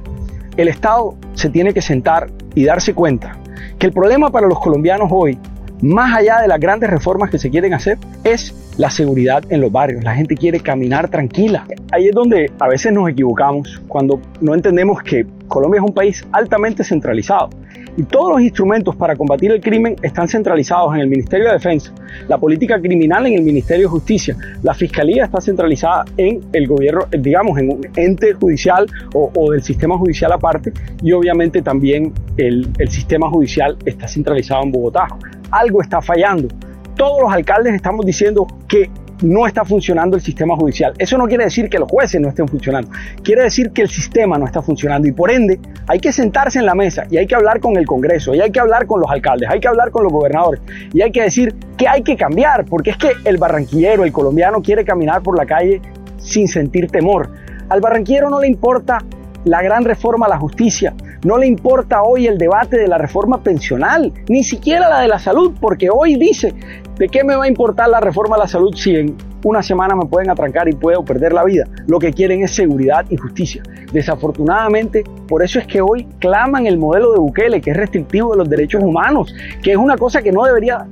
el 0.56 0.66
Estado 0.66 1.14
se 1.34 1.50
tiene 1.50 1.72
que 1.72 1.82
sentar 1.82 2.30
y 2.54 2.64
darse 2.64 2.94
cuenta 2.94 3.38
que 3.78 3.86
el 3.86 3.92
problema 3.92 4.30
para 4.30 4.46
los 4.46 4.60
colombianos 4.60 5.08
hoy, 5.10 5.38
más 5.80 6.16
allá 6.16 6.40
de 6.40 6.48
las 6.48 6.60
grandes 6.60 6.90
reformas 6.90 7.30
que 7.30 7.38
se 7.38 7.50
quieren 7.50 7.74
hacer, 7.74 7.98
es 8.24 8.54
la 8.78 8.90
seguridad 8.90 9.42
en 9.50 9.60
los 9.60 9.72
barrios. 9.72 10.04
La 10.04 10.14
gente 10.14 10.36
quiere 10.36 10.60
caminar 10.60 11.08
tranquila. 11.08 11.66
Ahí 11.90 12.08
es 12.08 12.14
donde 12.14 12.50
a 12.58 12.68
veces 12.68 12.92
nos 12.92 13.08
equivocamos 13.08 13.82
cuando 13.88 14.20
no 14.40 14.54
entendemos 14.54 15.02
que 15.02 15.26
Colombia 15.48 15.80
es 15.80 15.84
un 15.84 15.94
país 15.94 16.26
altamente 16.32 16.84
centralizado 16.84 17.50
y 17.96 18.02
todos 18.04 18.32
los 18.32 18.40
instrumentos 18.40 18.96
para 18.96 19.16
combatir 19.16 19.52
el 19.52 19.60
crimen 19.60 19.96
están 20.02 20.28
centralizados 20.28 20.94
en 20.94 21.00
el 21.00 21.08
Ministerio 21.08 21.46
de 21.46 21.52
Defensa, 21.54 21.92
la 22.28 22.38
política 22.38 22.80
criminal 22.80 23.26
en 23.26 23.34
el 23.34 23.42
Ministerio 23.42 23.86
de 23.86 23.90
Justicia, 23.90 24.36
la 24.62 24.74
Fiscalía 24.74 25.24
está 25.24 25.40
centralizada 25.40 26.04
en 26.16 26.40
el 26.52 26.66
gobierno, 26.66 27.06
digamos, 27.10 27.58
en 27.58 27.70
un 27.70 27.88
ente 27.96 28.32
judicial 28.34 28.86
o, 29.14 29.50
del 29.50 29.62
sistema 29.62 29.98
judicial 29.98 30.32
aparte 30.32 30.72
y 31.02 31.12
obviamente 31.12 31.62
también 31.62 32.12
el, 32.36 32.68
sistema 32.88 33.28
judicial 33.28 33.76
está 33.84 34.08
centralizado 34.08 34.62
en 34.64 34.72
Bogotá. 34.72 35.08
Algo 35.50 35.82
está 35.82 36.00
fallando. 36.00 36.48
Todos 36.96 37.22
los 37.22 37.32
alcaldes 37.32 37.74
estamos 37.74 38.04
diciendo 38.04 38.46
que 38.68 38.90
no 39.22 39.46
está 39.46 39.64
funcionando 39.64 40.16
el 40.16 40.22
sistema 40.22 40.56
judicial. 40.56 40.92
Eso 40.98 41.16
no 41.18 41.26
quiere 41.26 41.44
decir 41.44 41.68
que 41.68 41.78
los 41.78 41.90
jueces 41.90 42.20
no 42.20 42.28
estén 42.28 42.48
funcionando, 42.48 42.90
quiere 43.22 43.42
decir 43.42 43.70
que 43.70 43.82
el 43.82 43.88
sistema 43.88 44.38
no 44.38 44.46
está 44.46 44.62
funcionando 44.62 45.08
y 45.08 45.12
por 45.12 45.30
ende 45.30 45.58
hay 45.86 46.00
que 46.00 46.12
sentarse 46.12 46.58
en 46.58 46.66
la 46.66 46.74
mesa 46.74 47.04
y 47.10 47.16
hay 47.16 47.26
que 47.26 47.34
hablar 47.34 47.60
con 47.60 47.76
el 47.76 47.86
Congreso 47.86 48.34
y 48.34 48.40
hay 48.40 48.50
que 48.50 48.60
hablar 48.60 48.86
con 48.86 49.00
los 49.00 49.10
alcaldes, 49.10 49.48
hay 49.50 49.60
que 49.60 49.68
hablar 49.68 49.90
con 49.90 50.04
los 50.04 50.12
gobernadores 50.12 50.60
y 50.92 51.02
hay 51.02 51.10
que 51.10 51.22
decir 51.22 51.54
que 51.76 51.88
hay 51.88 52.02
que 52.02 52.16
cambiar, 52.16 52.64
porque 52.66 52.90
es 52.90 52.96
que 52.96 53.12
el 53.24 53.38
barranquillero, 53.38 54.04
el 54.04 54.12
colombiano 54.12 54.62
quiere 54.62 54.84
caminar 54.84 55.22
por 55.22 55.36
la 55.36 55.46
calle 55.46 55.80
sin 56.18 56.48
sentir 56.48 56.88
temor. 56.88 57.30
Al 57.68 57.80
barranquillero 57.80 58.30
no 58.30 58.40
le 58.40 58.48
importa 58.48 58.98
la 59.44 59.62
gran 59.62 59.84
reforma 59.84 60.26
a 60.26 60.28
la 60.28 60.38
justicia, 60.38 60.94
no 61.24 61.38
le 61.38 61.46
importa 61.46 62.02
hoy 62.02 62.26
el 62.26 62.38
debate 62.38 62.78
de 62.78 62.88
la 62.88 62.98
reforma 62.98 63.42
pensional, 63.42 64.12
ni 64.28 64.42
siquiera 64.42 64.88
la 64.88 65.00
de 65.00 65.08
la 65.08 65.18
salud, 65.18 65.52
porque 65.60 65.88
hoy 65.90 66.16
dice, 66.16 66.54
¿de 67.02 67.08
qué 67.08 67.24
me 67.24 67.34
va 67.34 67.46
a 67.46 67.48
importar 67.48 67.88
la 67.88 67.98
reforma 67.98 68.36
a 68.36 68.38
la 68.38 68.46
salud 68.46 68.72
si 68.76 68.94
en 68.94 69.16
una 69.42 69.60
semana 69.60 69.96
me 69.96 70.06
pueden 70.06 70.30
atrancar 70.30 70.68
y 70.68 70.72
puedo 70.72 71.04
perder 71.04 71.32
la 71.32 71.42
vida. 71.42 71.64
Lo 71.88 71.98
que 71.98 72.12
quieren 72.12 72.44
es 72.44 72.54
seguridad 72.54 73.04
y 73.10 73.16
justicia. 73.16 73.60
Desafortunadamente, 73.92 75.02
por 75.26 75.42
eso 75.42 75.58
es 75.58 75.66
que 75.66 75.80
hoy 75.80 76.06
claman 76.20 76.68
el 76.68 76.78
modelo 76.78 77.10
de 77.10 77.18
Bukele, 77.18 77.60
que 77.60 77.72
es 77.72 77.76
restrictivo 77.76 78.30
de 78.30 78.38
los 78.38 78.48
derechos 78.48 78.84
humanos, 78.84 79.34
que 79.64 79.72
es 79.72 79.76
una 79.76 79.96
cosa 79.96 80.22
que 80.22 80.30
no 80.30 80.44
debería 80.44 80.86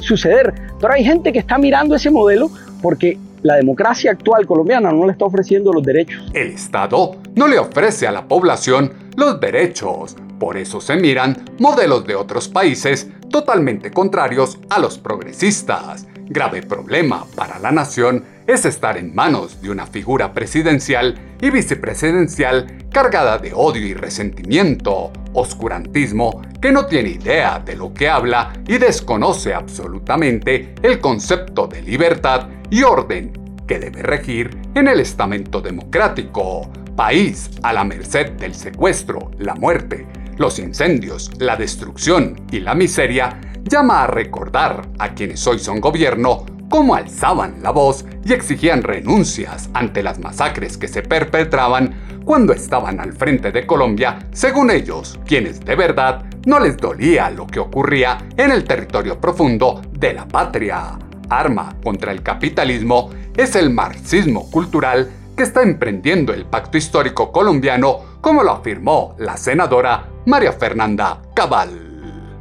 suceder. 0.00 0.52
Pero 0.80 0.94
hay 0.94 1.04
gente 1.04 1.32
que 1.32 1.38
está 1.38 1.58
mirando 1.58 1.94
ese 1.94 2.10
modelo 2.10 2.50
porque 2.82 3.16
la 3.42 3.54
democracia 3.54 4.10
actual 4.10 4.44
colombiana 4.48 4.90
no 4.90 5.06
le 5.06 5.12
está 5.12 5.26
ofreciendo 5.26 5.72
los 5.72 5.84
derechos. 5.84 6.28
El 6.34 6.48
Estado 6.48 7.12
no 7.36 7.46
le 7.46 7.60
ofrece 7.60 8.08
a 8.08 8.10
la 8.10 8.26
población 8.26 8.94
los 9.16 9.38
derechos. 9.38 10.16
Por 10.42 10.56
eso 10.56 10.80
se 10.80 10.96
miran 10.96 11.36
modelos 11.60 12.04
de 12.04 12.16
otros 12.16 12.48
países 12.48 13.06
totalmente 13.30 13.92
contrarios 13.92 14.58
a 14.70 14.80
los 14.80 14.98
progresistas. 14.98 16.08
Grave 16.26 16.62
problema 16.62 17.24
para 17.36 17.60
la 17.60 17.70
nación 17.70 18.24
es 18.44 18.64
estar 18.64 18.96
en 18.96 19.14
manos 19.14 19.62
de 19.62 19.70
una 19.70 19.86
figura 19.86 20.32
presidencial 20.32 21.36
y 21.40 21.50
vicepresidencial 21.50 22.88
cargada 22.90 23.38
de 23.38 23.52
odio 23.54 23.86
y 23.86 23.94
resentimiento, 23.94 25.12
oscurantismo, 25.32 26.42
que 26.60 26.72
no 26.72 26.86
tiene 26.86 27.10
idea 27.10 27.62
de 27.64 27.76
lo 27.76 27.94
que 27.94 28.08
habla 28.08 28.52
y 28.66 28.78
desconoce 28.78 29.54
absolutamente 29.54 30.74
el 30.82 30.98
concepto 30.98 31.68
de 31.68 31.82
libertad 31.82 32.48
y 32.68 32.82
orden 32.82 33.54
que 33.68 33.78
debe 33.78 34.02
regir 34.02 34.58
en 34.74 34.88
el 34.88 34.98
estamento 34.98 35.60
democrático, 35.60 36.68
país 36.96 37.48
a 37.62 37.72
la 37.72 37.84
merced 37.84 38.32
del 38.32 38.56
secuestro, 38.56 39.30
la 39.38 39.54
muerte, 39.54 40.04
los 40.38 40.58
incendios, 40.58 41.30
la 41.38 41.56
destrucción 41.56 42.40
y 42.50 42.60
la 42.60 42.74
miseria, 42.74 43.40
llama 43.64 44.02
a 44.02 44.06
recordar 44.06 44.88
a 44.98 45.14
quienes 45.14 45.46
hoy 45.46 45.58
son 45.58 45.80
gobierno 45.80 46.44
cómo 46.72 46.94
alzaban 46.94 47.56
la 47.62 47.70
voz 47.70 48.06
y 48.24 48.32
exigían 48.32 48.82
renuncias 48.82 49.68
ante 49.74 50.02
las 50.02 50.18
masacres 50.18 50.78
que 50.78 50.88
se 50.88 51.02
perpetraban 51.02 51.94
cuando 52.24 52.54
estaban 52.54 52.98
al 52.98 53.12
frente 53.12 53.52
de 53.52 53.66
Colombia, 53.66 54.20
según 54.32 54.70
ellos, 54.70 55.20
quienes 55.26 55.60
de 55.60 55.76
verdad 55.76 56.24
no 56.46 56.58
les 56.60 56.78
dolía 56.78 57.28
lo 57.30 57.46
que 57.46 57.60
ocurría 57.60 58.16
en 58.38 58.52
el 58.52 58.64
territorio 58.64 59.20
profundo 59.20 59.82
de 59.92 60.14
la 60.14 60.26
patria. 60.26 60.98
Arma 61.28 61.76
contra 61.84 62.10
el 62.10 62.22
capitalismo 62.22 63.10
es 63.36 63.54
el 63.54 63.68
marxismo 63.68 64.50
cultural 64.50 65.10
que 65.36 65.42
está 65.42 65.62
emprendiendo 65.62 66.32
el 66.32 66.46
pacto 66.46 66.78
histórico 66.78 67.32
colombiano, 67.32 68.16
como 68.22 68.42
lo 68.42 68.52
afirmó 68.52 69.14
la 69.18 69.36
senadora 69.36 70.11
María 70.24 70.52
Fernanda 70.52 71.20
Cabal. 71.34 71.70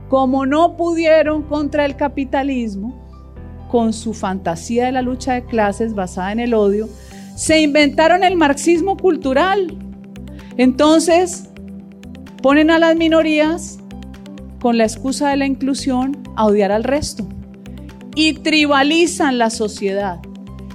Como 0.08 0.46
no 0.46 0.78
pudieron 0.78 1.42
contra 1.44 1.86
el 1.86 1.96
capitalismo, 1.96 3.02
con 3.70 3.94
su 3.94 4.14
fantasía 4.14 4.86
de 4.86 4.92
la 4.92 5.02
lucha 5.02 5.34
de 5.34 5.46
clases 5.46 5.96
basada 5.96 6.32
en 6.32 6.40
el 6.40 6.54
odio, 6.54 6.88
se 7.36 7.62
inventaron 7.62 8.24
el 8.24 8.36
marxismo 8.36 8.98
cultural. 8.98 9.78
Entonces, 10.58 11.50
ponen 12.44 12.70
a 12.70 12.78
las 12.78 12.96
minorías 12.96 13.80
con 14.60 14.78
la 14.78 14.84
excusa 14.84 15.30
de 15.30 15.38
la 15.38 15.46
inclusión 15.48 16.18
a 16.36 16.46
odiar 16.46 16.72
al 16.72 16.84
resto 16.84 17.28
y 18.16 18.34
tribalizan 18.34 19.38
la 19.38 19.50
sociedad. 19.50 20.20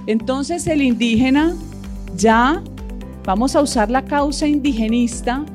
Entonces 0.07 0.67
el 0.67 0.81
indígena 0.81 1.55
ya 2.15 2.61
vamos 3.23 3.55
a 3.55 3.61
usar 3.61 3.89
la 3.89 4.03
causa 4.03 4.47
indigenista, 4.47 5.45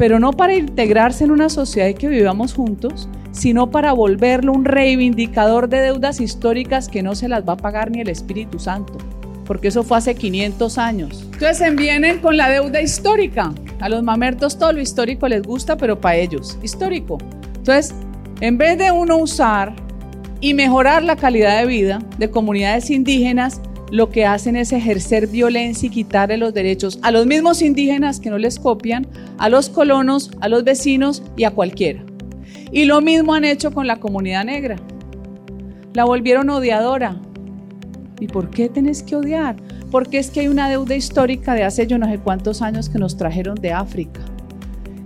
pero 0.00 0.18
no 0.18 0.32
para 0.32 0.54
integrarse 0.54 1.24
en 1.24 1.30
una 1.30 1.50
sociedad 1.50 1.86
y 1.86 1.92
que 1.92 2.08
vivamos 2.08 2.54
juntos, 2.54 3.06
sino 3.32 3.70
para 3.70 3.92
volverlo 3.92 4.50
un 4.50 4.64
reivindicador 4.64 5.68
de 5.68 5.82
deudas 5.82 6.22
históricas 6.22 6.88
que 6.88 7.02
no 7.02 7.14
se 7.14 7.28
las 7.28 7.46
va 7.46 7.52
a 7.52 7.56
pagar 7.58 7.90
ni 7.90 8.00
el 8.00 8.08
Espíritu 8.08 8.58
Santo, 8.58 8.96
porque 9.44 9.68
eso 9.68 9.82
fue 9.82 9.98
hace 9.98 10.14
500 10.14 10.78
años. 10.78 11.28
Entonces 11.34 11.76
vienen 11.76 12.20
con 12.20 12.38
la 12.38 12.48
deuda 12.48 12.80
histórica. 12.80 13.52
A 13.78 13.90
los 13.90 14.02
mamertos 14.02 14.58
todo 14.58 14.72
lo 14.72 14.80
histórico 14.80 15.28
les 15.28 15.42
gusta, 15.42 15.76
pero 15.76 16.00
para 16.00 16.16
ellos, 16.16 16.58
histórico. 16.62 17.18
Entonces, 17.58 17.94
en 18.40 18.56
vez 18.56 18.78
de 18.78 18.90
uno 18.92 19.18
usar 19.18 19.74
y 20.40 20.54
mejorar 20.54 21.02
la 21.02 21.16
calidad 21.16 21.60
de 21.60 21.66
vida 21.66 21.98
de 22.16 22.30
comunidades 22.30 22.88
indígenas, 22.88 23.60
lo 23.90 24.10
que 24.10 24.24
hacen 24.24 24.56
es 24.56 24.72
ejercer 24.72 25.26
violencia 25.26 25.86
y 25.86 25.90
quitarle 25.90 26.36
los 26.36 26.54
derechos 26.54 26.98
a 27.02 27.10
los 27.10 27.26
mismos 27.26 27.60
indígenas 27.60 28.20
que 28.20 28.30
no 28.30 28.38
les 28.38 28.58
copian, 28.58 29.06
a 29.38 29.48
los 29.48 29.68
colonos, 29.68 30.30
a 30.40 30.48
los 30.48 30.64
vecinos 30.64 31.22
y 31.36 31.44
a 31.44 31.50
cualquiera. 31.50 32.04
Y 32.72 32.84
lo 32.84 33.00
mismo 33.00 33.34
han 33.34 33.44
hecho 33.44 33.72
con 33.72 33.86
la 33.86 33.96
comunidad 33.96 34.44
negra. 34.44 34.76
La 35.92 36.04
volvieron 36.04 36.50
odiadora. 36.50 37.16
¿Y 38.20 38.28
por 38.28 38.50
qué 38.50 38.68
tenés 38.68 39.02
que 39.02 39.16
odiar? 39.16 39.56
Porque 39.90 40.18
es 40.18 40.30
que 40.30 40.40
hay 40.40 40.48
una 40.48 40.68
deuda 40.68 40.94
histórica 40.94 41.54
de 41.54 41.64
hace 41.64 41.86
yo 41.86 41.98
no 41.98 42.06
sé 42.06 42.18
cuántos 42.18 42.62
años 42.62 42.88
que 42.88 42.98
nos 42.98 43.16
trajeron 43.16 43.56
de 43.56 43.72
África. 43.72 44.20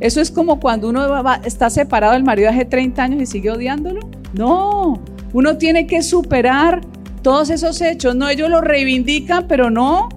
Eso 0.01 0.21
es 0.21 0.31
como 0.31 0.61
cuando 0.61 0.91
uno 0.91 1.07
está 1.45 1.71
separado 1.71 2.13
del 2.13 2.25
marido 2.25 2.51
hace 2.51 2.67
30 2.67 3.03
años 3.03 3.23
y 3.23 3.27
sigue 3.27 3.51
odiándolo. 3.51 4.01
No, 4.35 5.01
uno 5.33 5.57
tiene 5.57 5.87
que 5.87 6.03
superar 6.03 6.83
todos 7.25 7.49
esos 7.51 7.81
hechos. 7.81 8.15
No, 8.15 8.29
ellos 8.29 8.51
lo 8.51 8.61
reivindican, 8.61 9.49
pero 9.49 9.71
no 9.71 10.11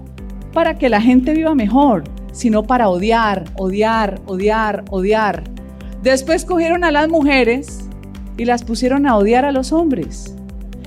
para 0.52 0.78
que 0.78 0.88
la 0.88 1.00
gente 1.00 1.32
viva 1.32 1.54
mejor, 1.54 2.04
sino 2.32 2.62
para 2.62 2.88
odiar, 2.88 3.46
odiar, 3.56 4.20
odiar, 4.26 4.84
odiar. 4.90 5.42
Después 6.02 6.44
cogieron 6.44 6.84
a 6.84 6.92
las 6.92 7.08
mujeres 7.08 7.88
y 8.36 8.44
las 8.44 8.62
pusieron 8.62 9.06
a 9.06 9.16
odiar 9.16 9.44
a 9.46 9.52
los 9.52 9.72
hombres. 9.72 10.36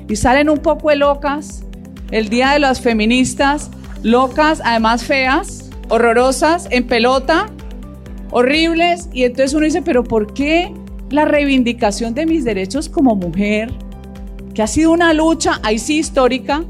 Y 0.07 0.15
salen 0.15 0.49
un 0.49 0.59
poco 0.59 0.93
locas 0.93 1.63
el 2.11 2.29
día 2.29 2.51
de 2.51 2.59
las 2.59 2.81
feministas, 2.81 3.71
locas, 4.03 4.61
además 4.63 5.03
feas, 5.03 5.71
horrorosas, 5.89 6.67
en 6.69 6.85
pelota, 6.85 7.47
horribles. 8.29 9.09
Y 9.11 9.23
entonces 9.23 9.55
uno 9.55 9.65
dice, 9.65 9.81
pero 9.81 10.03
¿por 10.03 10.33
qué 10.33 10.71
la 11.09 11.25
reivindicación 11.25 12.13
de 12.13 12.27
mis 12.27 12.43
derechos 12.43 12.89
como 12.89 13.15
mujer, 13.15 13.71
que 14.53 14.61
ha 14.61 14.67
sido 14.67 14.91
una 14.91 15.13
lucha, 15.13 15.59
ahí 15.63 15.79
sí 15.79 15.99
histórica, 15.99 16.63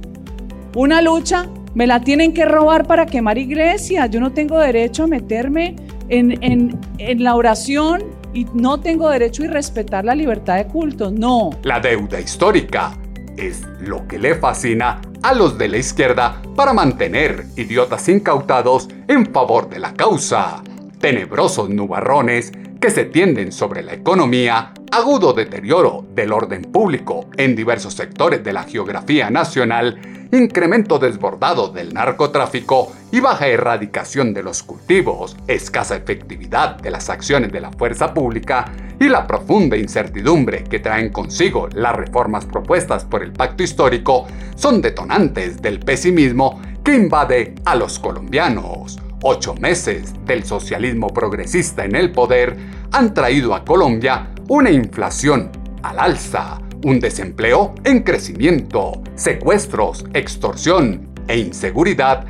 una 0.76 1.02
lucha, 1.02 1.48
me 1.74 1.88
la 1.88 2.02
tienen 2.02 2.34
que 2.34 2.46
robar 2.46 2.86
para 2.86 3.06
quemar 3.06 3.38
iglesias? 3.38 4.10
Yo 4.10 4.20
no 4.20 4.32
tengo 4.32 4.58
derecho 4.60 5.04
a 5.04 5.08
meterme 5.08 5.76
en, 6.10 6.44
en, 6.44 6.80
en 6.98 7.24
la 7.24 7.36
oración 7.36 8.04
y 8.34 8.46
no 8.54 8.80
tengo 8.80 9.10
derecho 9.10 9.44
a 9.44 9.48
respetar 9.48 10.06
la 10.06 10.16
libertad 10.16 10.58
de 10.58 10.68
culto, 10.68 11.12
no. 11.12 11.52
La 11.64 11.80
deuda 11.80 12.20
histórica 12.20 12.98
es 13.38 13.64
lo 13.80 14.08
que 14.08 14.20
le 14.20 14.36
fascina 14.36 15.02
a 15.24 15.34
los 15.34 15.58
de 15.58 15.68
la 15.68 15.78
izquierda 15.78 16.42
para 16.56 16.74
mantener 16.74 17.46
idiotas 17.56 18.08
incautados 18.10 18.90
en 19.08 19.32
favor 19.32 19.70
de 19.70 19.80
la 19.80 19.94
causa. 19.94 20.64
Tenebrosos 21.00 21.70
nubarrones 21.70 22.52
que 22.82 22.90
se 22.90 23.06
tienden 23.06 23.52
sobre 23.52 23.84
la 23.84 23.94
economía, 23.94 24.74
agudo 24.92 25.34
deterioro 25.34 26.04
del 26.16 26.34
orden 26.34 26.64
público 26.64 27.28
en 27.38 27.56
diversos 27.56 27.94
sectores 27.94 28.44
de 28.44 28.54
la 28.54 28.64
geografía 28.64 29.30
nacional, 29.30 30.28
incremento 30.32 30.98
desbordado 30.98 31.68
del 31.68 31.94
narcotráfico 31.94 32.92
y 33.12 33.20
baja 33.20 33.48
erradicación 33.48 34.34
de 34.34 34.42
los 34.42 34.64
cultivos, 34.64 35.38
escasa 35.48 35.96
efectividad 35.96 36.78
de 36.78 36.90
las 36.90 37.12
acciones 37.12 37.52
de 37.52 37.62
la 37.62 37.72
fuerza 37.72 38.16
pública 38.16 38.72
y 39.00 39.10
la 39.10 39.28
profunda 39.28 39.78
incertidumbre 39.78 40.64
que 40.64 40.80
traen 40.80 41.12
consigo 41.12 41.70
las 41.76 41.96
reformas 41.96 42.48
propuestas 42.48 43.06
por 43.06 43.22
el 43.22 43.32
pacto 43.32 43.62
histórico 43.62 44.26
son 44.56 44.82
detonantes 44.82 45.62
del 45.62 45.80
pesimismo 45.82 46.60
que 46.84 46.96
invade 46.96 47.54
a 47.64 47.76
los 47.76 48.00
colombianos 48.00 49.00
ocho 49.24 49.56
meses 49.56 50.14
del 50.26 50.44
socialismo 50.44 51.08
progresista 51.08 51.86
en 51.86 51.96
el 51.96 52.12
poder 52.12 52.58
han 52.92 53.14
traído 53.14 53.54
a 53.54 53.64
Colombia 53.64 54.32
una 54.48 54.72
inflación 54.72 55.52
al 55.84 56.00
alza, 56.00 56.60
un 56.84 57.00
desempleo 57.00 57.76
en 57.84 58.02
crecimiento, 58.02 59.02
secuestros, 59.16 60.06
extorsión 60.14 61.10
e 61.28 61.38
inseguridad 61.38 62.26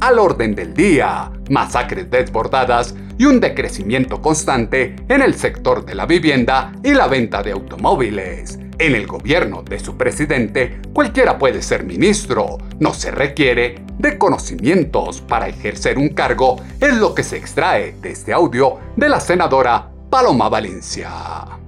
al 0.00 0.18
orden 0.18 0.54
del 0.54 0.74
día, 0.74 1.30
masacres 1.50 2.10
desbordadas 2.10 2.94
y 3.18 3.24
un 3.24 3.40
decrecimiento 3.40 4.20
constante 4.20 4.96
en 5.08 5.22
el 5.22 5.34
sector 5.34 5.84
de 5.84 5.94
la 5.94 6.06
vivienda 6.06 6.72
y 6.82 6.92
la 6.92 7.06
venta 7.06 7.42
de 7.42 7.52
automóviles. 7.52 8.58
En 8.78 8.94
el 8.94 9.06
gobierno 9.06 9.62
de 9.62 9.78
su 9.78 9.96
presidente, 9.96 10.80
cualquiera 10.92 11.38
puede 11.38 11.62
ser 11.62 11.84
ministro, 11.84 12.58
no 12.78 12.92
se 12.92 13.10
requiere 13.10 13.82
de 13.98 14.18
conocimientos 14.18 15.22
para 15.22 15.48
ejercer 15.48 15.96
un 15.96 16.10
cargo, 16.10 16.56
es 16.80 16.94
lo 16.96 17.14
que 17.14 17.22
se 17.22 17.38
extrae 17.38 17.94
de 18.02 18.10
este 18.10 18.34
audio 18.34 18.78
de 18.96 19.08
la 19.08 19.20
senadora 19.20 19.90
Paloma 20.10 20.50
Valencia. 20.50 21.10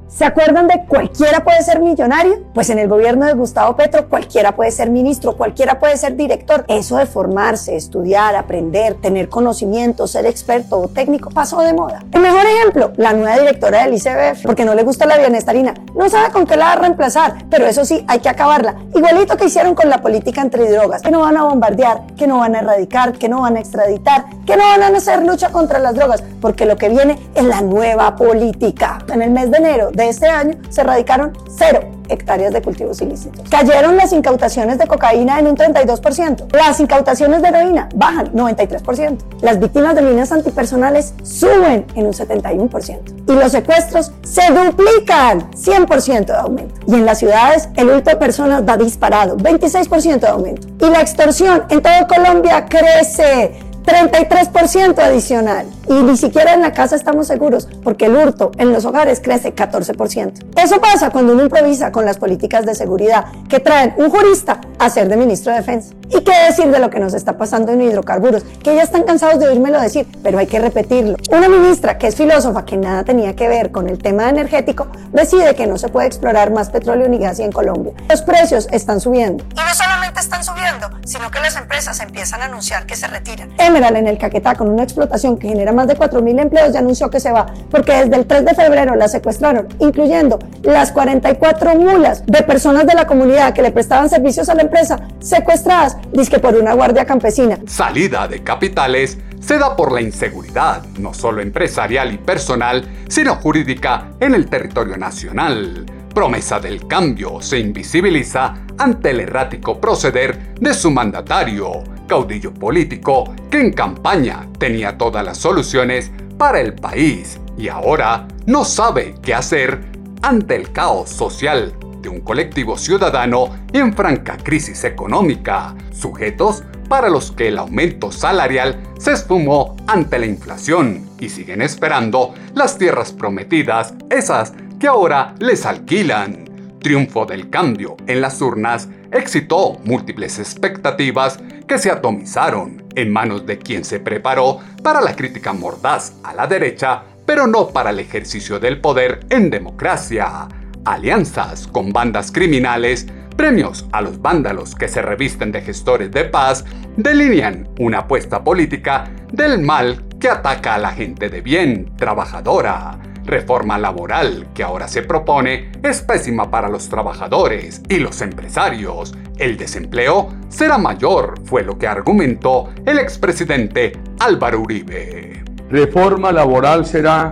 ¿Se 0.08 0.24
acuerdan 0.24 0.68
de 0.68 0.86
cualquiera 0.86 1.44
puede 1.44 1.62
ser 1.62 1.80
millonario? 1.80 2.42
Pues 2.54 2.70
en 2.70 2.78
el 2.78 2.88
gobierno 2.88 3.26
de 3.26 3.34
Gustavo 3.34 3.76
Petro 3.76 4.08
cualquiera 4.08 4.56
puede 4.56 4.70
ser 4.70 4.88
ministro, 4.88 5.36
cualquiera 5.36 5.78
puede 5.78 5.98
ser 5.98 6.16
director. 6.16 6.64
Eso 6.66 6.96
de 6.96 7.04
formarse, 7.04 7.76
estudiar, 7.76 8.34
aprender, 8.34 8.94
tener 8.94 9.28
conocimiento, 9.28 10.06
ser 10.06 10.24
experto 10.24 10.80
o 10.80 10.88
técnico 10.88 11.28
pasó 11.28 11.60
de 11.60 11.74
moda. 11.74 12.02
El 12.10 12.22
mejor 12.22 12.46
ejemplo, 12.46 12.92
la 12.96 13.12
nueva 13.12 13.38
directora 13.38 13.84
del 13.84 13.94
ICBF, 13.94 14.44
porque 14.44 14.64
no 14.64 14.74
le 14.74 14.82
gusta 14.82 15.04
la 15.04 15.18
bienestarina, 15.18 15.74
no 15.94 16.08
sabe 16.08 16.32
con 16.32 16.46
qué 16.46 16.56
la 16.56 16.64
va 16.64 16.72
a 16.72 16.76
reemplazar, 16.76 17.44
pero 17.50 17.66
eso 17.66 17.84
sí, 17.84 18.02
hay 18.08 18.20
que 18.20 18.30
acabarla. 18.30 18.76
Igualito 18.94 19.36
que 19.36 19.44
hicieron 19.44 19.74
con 19.74 19.90
la 19.90 20.00
política 20.00 20.40
entre 20.40 20.70
drogas, 20.70 21.02
que 21.02 21.10
no 21.10 21.20
van 21.20 21.36
a 21.36 21.44
bombardear, 21.44 22.06
que 22.16 22.26
no 22.26 22.38
van 22.38 22.56
a 22.56 22.60
erradicar, 22.60 23.12
que 23.12 23.28
no 23.28 23.42
van 23.42 23.56
a 23.56 23.60
extraditar, 23.60 24.24
que 24.46 24.56
no 24.56 24.64
van 24.64 24.82
a 24.82 24.96
hacer 24.96 25.22
lucha 25.22 25.50
contra 25.50 25.78
las 25.78 25.94
drogas, 25.94 26.24
porque 26.40 26.64
lo 26.64 26.76
que 26.76 26.88
viene 26.88 27.18
es 27.34 27.44
la 27.44 27.60
nueva 27.60 28.16
política. 28.16 28.98
En 29.12 29.20
el 29.20 29.30
mes 29.30 29.50
de 29.50 29.58
enero 29.58 29.90
de 29.98 30.08
este 30.08 30.28
año 30.28 30.54
se 30.70 30.80
erradicaron 30.80 31.36
cero 31.58 31.80
hectáreas 32.08 32.52
de 32.52 32.62
cultivos 32.62 33.00
ilícitos. 33.02 33.46
Cayeron 33.50 33.96
las 33.96 34.12
incautaciones 34.12 34.78
de 34.78 34.86
cocaína 34.86 35.38
en 35.40 35.48
un 35.48 35.56
32%. 35.56 36.46
Las 36.56 36.80
incautaciones 36.80 37.42
de 37.42 37.48
heroína 37.48 37.88
bajan 37.94 38.32
93%. 38.32 39.18
Las 39.42 39.58
víctimas 39.58 39.94
de 39.94 40.02
minas 40.02 40.32
antipersonales 40.32 41.12
suben 41.22 41.84
en 41.94 42.06
un 42.06 42.12
71%. 42.12 42.98
Y 43.28 43.32
los 43.32 43.52
secuestros 43.52 44.12
se 44.22 44.42
duplican 44.52 45.50
100% 45.50 46.26
de 46.26 46.36
aumento. 46.36 46.80
Y 46.86 46.94
en 46.94 47.04
las 47.04 47.18
ciudades 47.18 47.68
el 47.76 47.90
hurto 47.90 48.10
de 48.10 48.16
personas 48.16 48.62
va 48.66 48.76
disparado 48.76 49.36
26% 49.36 50.20
de 50.20 50.28
aumento. 50.28 50.68
Y 50.86 50.90
la 50.90 51.00
extorsión 51.00 51.64
en 51.68 51.82
toda 51.82 52.06
Colombia 52.06 52.64
crece 52.66 53.67
33% 53.88 54.98
adicional. 54.98 55.66
Y 55.88 55.94
ni 55.94 56.18
siquiera 56.18 56.52
en 56.52 56.60
la 56.60 56.72
casa 56.72 56.94
estamos 56.94 57.26
seguros, 57.26 57.66
porque 57.82 58.04
el 58.04 58.16
hurto 58.16 58.52
en 58.58 58.70
los 58.70 58.84
hogares 58.84 59.20
crece 59.20 59.54
14%. 59.54 60.60
Eso 60.62 60.78
pasa 60.78 61.08
cuando 61.08 61.32
uno 61.32 61.44
improvisa 61.44 61.90
con 61.90 62.04
las 62.04 62.18
políticas 62.18 62.66
de 62.66 62.74
seguridad 62.74 63.24
que 63.48 63.60
traen 63.60 63.94
un 63.96 64.10
jurista 64.10 64.60
a 64.78 64.90
ser 64.90 65.08
de 65.08 65.16
ministro 65.16 65.52
de 65.52 65.60
Defensa. 65.60 65.94
¿Y 66.10 66.22
qué 66.22 66.32
decir 66.46 66.70
de 66.70 66.78
lo 66.78 66.90
que 66.90 67.00
nos 67.00 67.14
está 67.14 67.36
pasando 67.36 67.72
en 67.72 67.82
hidrocarburos? 67.82 68.42
Que 68.62 68.74
ya 68.74 68.82
están 68.82 69.04
cansados 69.04 69.40
de 69.40 69.48
oírmelo 69.48 69.80
decir, 69.80 70.06
pero 70.22 70.38
hay 70.38 70.46
que 70.46 70.58
repetirlo. 70.58 71.16
Una 71.30 71.48
ministra 71.48 71.98
que 71.98 72.06
es 72.06 72.16
filósofa, 72.16 72.64
que 72.64 72.76
nada 72.76 73.04
tenía 73.04 73.34
que 73.36 73.48
ver 73.48 73.70
con 73.70 73.88
el 73.88 73.98
tema 73.98 74.28
energético, 74.28 74.88
decide 75.12 75.54
que 75.54 75.66
no 75.66 75.78
se 75.78 75.88
puede 75.88 76.06
explorar 76.06 76.50
más 76.50 76.70
petróleo 76.70 77.08
ni 77.08 77.18
gas 77.18 77.38
en 77.40 77.52
Colombia. 77.52 77.92
Los 78.08 78.22
precios 78.22 78.68
están 78.70 79.00
subiendo. 79.00 79.44
Y 79.52 79.56
no 79.56 79.74
solamente 79.74 80.20
están 80.20 80.44
subiendo, 80.44 80.90
sino 81.04 81.30
que 81.30 81.40
las 81.40 81.56
empresas 81.56 82.00
empiezan 82.00 82.42
a 82.42 82.46
anunciar 82.46 82.86
que 82.86 82.96
se 82.96 83.06
retiran 83.06 83.50
en 83.78 84.08
el 84.08 84.18
Caquetá 84.18 84.56
con 84.56 84.68
una 84.68 84.82
explotación 84.82 85.38
que 85.38 85.48
genera 85.48 85.72
más 85.72 85.86
de 85.86 85.96
4.000 85.96 86.40
empleos 86.40 86.72
ya 86.72 86.80
anunció 86.80 87.08
que 87.10 87.20
se 87.20 87.30
va, 87.30 87.46
porque 87.70 87.92
desde 87.92 88.16
el 88.16 88.26
3 88.26 88.44
de 88.44 88.54
febrero 88.54 88.96
la 88.96 89.06
secuestraron, 89.08 89.68
incluyendo 89.78 90.38
las 90.62 90.90
44 90.90 91.74
mulas 91.76 92.24
de 92.26 92.42
personas 92.42 92.86
de 92.86 92.94
la 92.94 93.06
comunidad 93.06 93.54
que 93.54 93.62
le 93.62 93.70
prestaban 93.70 94.08
servicios 94.08 94.48
a 94.48 94.54
la 94.54 94.62
empresa, 94.62 94.98
secuestradas, 95.20 95.96
disque 96.12 96.40
por 96.40 96.56
una 96.56 96.74
guardia 96.74 97.04
campesina. 97.04 97.58
Salida 97.66 98.26
de 98.26 98.42
capitales 98.42 99.18
se 99.40 99.58
da 99.58 99.76
por 99.76 99.92
la 99.92 100.00
inseguridad, 100.00 100.82
no 100.98 101.14
solo 101.14 101.40
empresarial 101.40 102.12
y 102.12 102.18
personal, 102.18 102.84
sino 103.08 103.36
jurídica 103.36 104.08
en 104.18 104.34
el 104.34 104.50
territorio 104.50 104.96
nacional. 104.96 105.86
Promesa 106.12 106.58
del 106.58 106.88
cambio 106.88 107.40
se 107.40 107.60
invisibiliza 107.60 108.54
ante 108.76 109.10
el 109.10 109.20
errático 109.20 109.80
proceder 109.80 110.54
de 110.60 110.74
su 110.74 110.90
mandatario 110.90 111.97
caudillo 112.08 112.52
político 112.52 113.32
que 113.50 113.60
en 113.60 113.72
campaña 113.72 114.48
tenía 114.58 114.98
todas 114.98 115.24
las 115.24 115.38
soluciones 115.38 116.10
para 116.36 116.60
el 116.60 116.74
país 116.74 117.38
y 117.56 117.68
ahora 117.68 118.26
no 118.46 118.64
sabe 118.64 119.14
qué 119.22 119.34
hacer 119.34 119.84
ante 120.22 120.56
el 120.56 120.72
caos 120.72 121.10
social 121.10 121.74
de 122.00 122.08
un 122.08 122.20
colectivo 122.20 122.76
ciudadano 122.76 123.50
en 123.72 123.94
franca 123.94 124.36
crisis 124.36 124.82
económica, 124.84 125.74
sujetos 125.92 126.64
para 126.88 127.08
los 127.08 127.32
que 127.32 127.48
el 127.48 127.58
aumento 127.58 128.10
salarial 128.10 128.80
se 128.98 129.12
esfumó 129.12 129.76
ante 129.86 130.18
la 130.18 130.26
inflación 130.26 131.08
y 131.20 131.28
siguen 131.28 131.62
esperando 131.62 132.34
las 132.54 132.78
tierras 132.78 133.12
prometidas, 133.12 133.94
esas 134.10 134.54
que 134.80 134.88
ahora 134.88 135.34
les 135.38 135.66
alquilan. 135.66 136.47
Triunfo 136.80 137.26
del 137.26 137.50
cambio 137.50 137.96
en 138.06 138.20
las 138.20 138.40
urnas 138.40 138.88
excitó 139.10 139.78
múltiples 139.84 140.38
expectativas 140.38 141.38
que 141.66 141.78
se 141.78 141.90
atomizaron 141.90 142.84
en 142.94 143.12
manos 143.12 143.46
de 143.46 143.58
quien 143.58 143.84
se 143.84 144.00
preparó 144.00 144.60
para 144.82 145.00
la 145.00 145.16
crítica 145.16 145.52
mordaz 145.52 146.14
a 146.22 146.34
la 146.34 146.46
derecha, 146.46 147.02
pero 147.26 147.46
no 147.46 147.68
para 147.68 147.90
el 147.90 147.98
ejercicio 147.98 148.60
del 148.60 148.80
poder 148.80 149.20
en 149.30 149.50
democracia. 149.50 150.48
Alianzas 150.84 151.66
con 151.66 151.92
bandas 151.92 152.30
criminales, 152.32 153.06
premios 153.36 153.86
a 153.92 154.00
los 154.00 154.22
vándalos 154.22 154.74
que 154.74 154.88
se 154.88 155.02
revisten 155.02 155.52
de 155.52 155.62
gestores 155.62 156.10
de 156.10 156.24
paz, 156.24 156.64
delinean 156.96 157.68
una 157.80 157.98
apuesta 157.98 158.42
política 158.42 159.10
del 159.32 159.60
mal 159.60 160.04
que 160.18 160.28
ataca 160.28 160.74
a 160.74 160.78
la 160.78 160.92
gente 160.92 161.28
de 161.28 161.40
bien, 161.40 161.94
trabajadora 161.96 162.98
reforma 163.28 163.78
laboral 163.78 164.48
que 164.54 164.64
ahora 164.64 164.88
se 164.88 165.02
propone 165.02 165.70
es 165.82 166.00
pésima 166.00 166.50
para 166.50 166.68
los 166.68 166.88
trabajadores 166.88 167.82
y 167.88 167.98
los 167.98 168.20
empresarios. 168.22 169.16
El 169.38 169.56
desempleo 169.56 170.30
será 170.48 170.78
mayor, 170.78 171.34
fue 171.44 171.62
lo 171.62 171.78
que 171.78 171.86
argumentó 171.86 172.70
el 172.84 172.98
expresidente 172.98 173.92
Álvaro 174.18 174.60
Uribe. 174.60 175.44
Reforma 175.70 176.32
laboral 176.32 176.86
será 176.86 177.30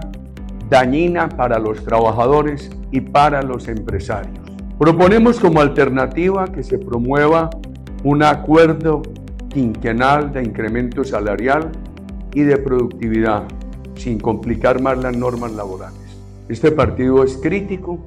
dañina 0.68 1.28
para 1.28 1.58
los 1.58 1.82
trabajadores 1.82 2.70
y 2.92 3.00
para 3.00 3.42
los 3.42 3.66
empresarios. 3.66 4.38
Proponemos 4.78 5.40
como 5.40 5.60
alternativa 5.60 6.46
que 6.46 6.62
se 6.62 6.78
promueva 6.78 7.50
un 8.04 8.22
acuerdo 8.22 9.02
quinquenal 9.48 10.32
de 10.32 10.42
incremento 10.44 11.02
salarial 11.02 11.72
y 12.34 12.42
de 12.42 12.58
productividad 12.58 13.44
sin 13.96 14.18
complicar 14.20 14.80
más 14.80 14.98
las 14.98 15.16
normas 15.16 15.52
laborales. 15.52 15.98
Este 16.48 16.70
partido 16.70 17.24
es 17.24 17.36
crítico, 17.38 17.98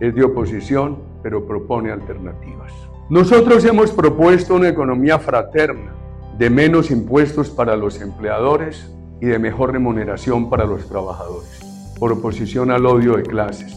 es 0.00 0.14
de 0.14 0.24
oposición, 0.24 0.98
pero 1.22 1.46
propone 1.46 1.92
alternativas. 1.92 2.72
Nosotros 3.08 3.64
hemos 3.64 3.90
propuesto 3.92 4.54
una 4.54 4.68
economía 4.68 5.18
fraterna, 5.18 5.94
de 6.38 6.50
menos 6.50 6.90
impuestos 6.90 7.50
para 7.50 7.76
los 7.76 8.00
empleadores 8.00 8.90
y 9.20 9.26
de 9.26 9.38
mejor 9.38 9.72
remuneración 9.72 10.48
para 10.48 10.64
los 10.64 10.88
trabajadores, 10.88 11.60
por 11.98 12.12
oposición 12.12 12.70
al 12.70 12.86
odio 12.86 13.16
de 13.16 13.22
clases. 13.22 13.76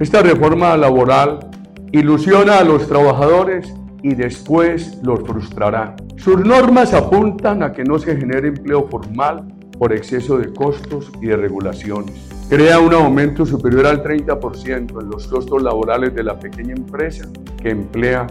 Esta 0.00 0.22
reforma 0.22 0.76
laboral 0.76 1.50
ilusiona 1.92 2.58
a 2.58 2.64
los 2.64 2.88
trabajadores 2.88 3.72
y 4.02 4.14
después 4.14 4.98
los 5.02 5.20
frustrará. 5.20 5.94
Sus 6.16 6.40
normas 6.44 6.94
apuntan 6.94 7.62
a 7.62 7.72
que 7.72 7.84
no 7.84 7.98
se 7.98 8.16
genere 8.16 8.48
empleo 8.48 8.88
formal 8.88 9.46
por 9.80 9.94
exceso 9.94 10.36
de 10.36 10.52
costos 10.52 11.10
y 11.22 11.28
de 11.28 11.38
regulaciones. 11.38 12.28
Crea 12.50 12.78
un 12.80 12.92
aumento 12.92 13.46
superior 13.46 13.86
al 13.86 14.04
30% 14.04 15.00
en 15.00 15.08
los 15.08 15.26
costos 15.26 15.62
laborales 15.62 16.14
de 16.14 16.22
la 16.22 16.38
pequeña 16.38 16.74
empresa 16.74 17.26
que 17.62 17.70
emplea 17.70 18.26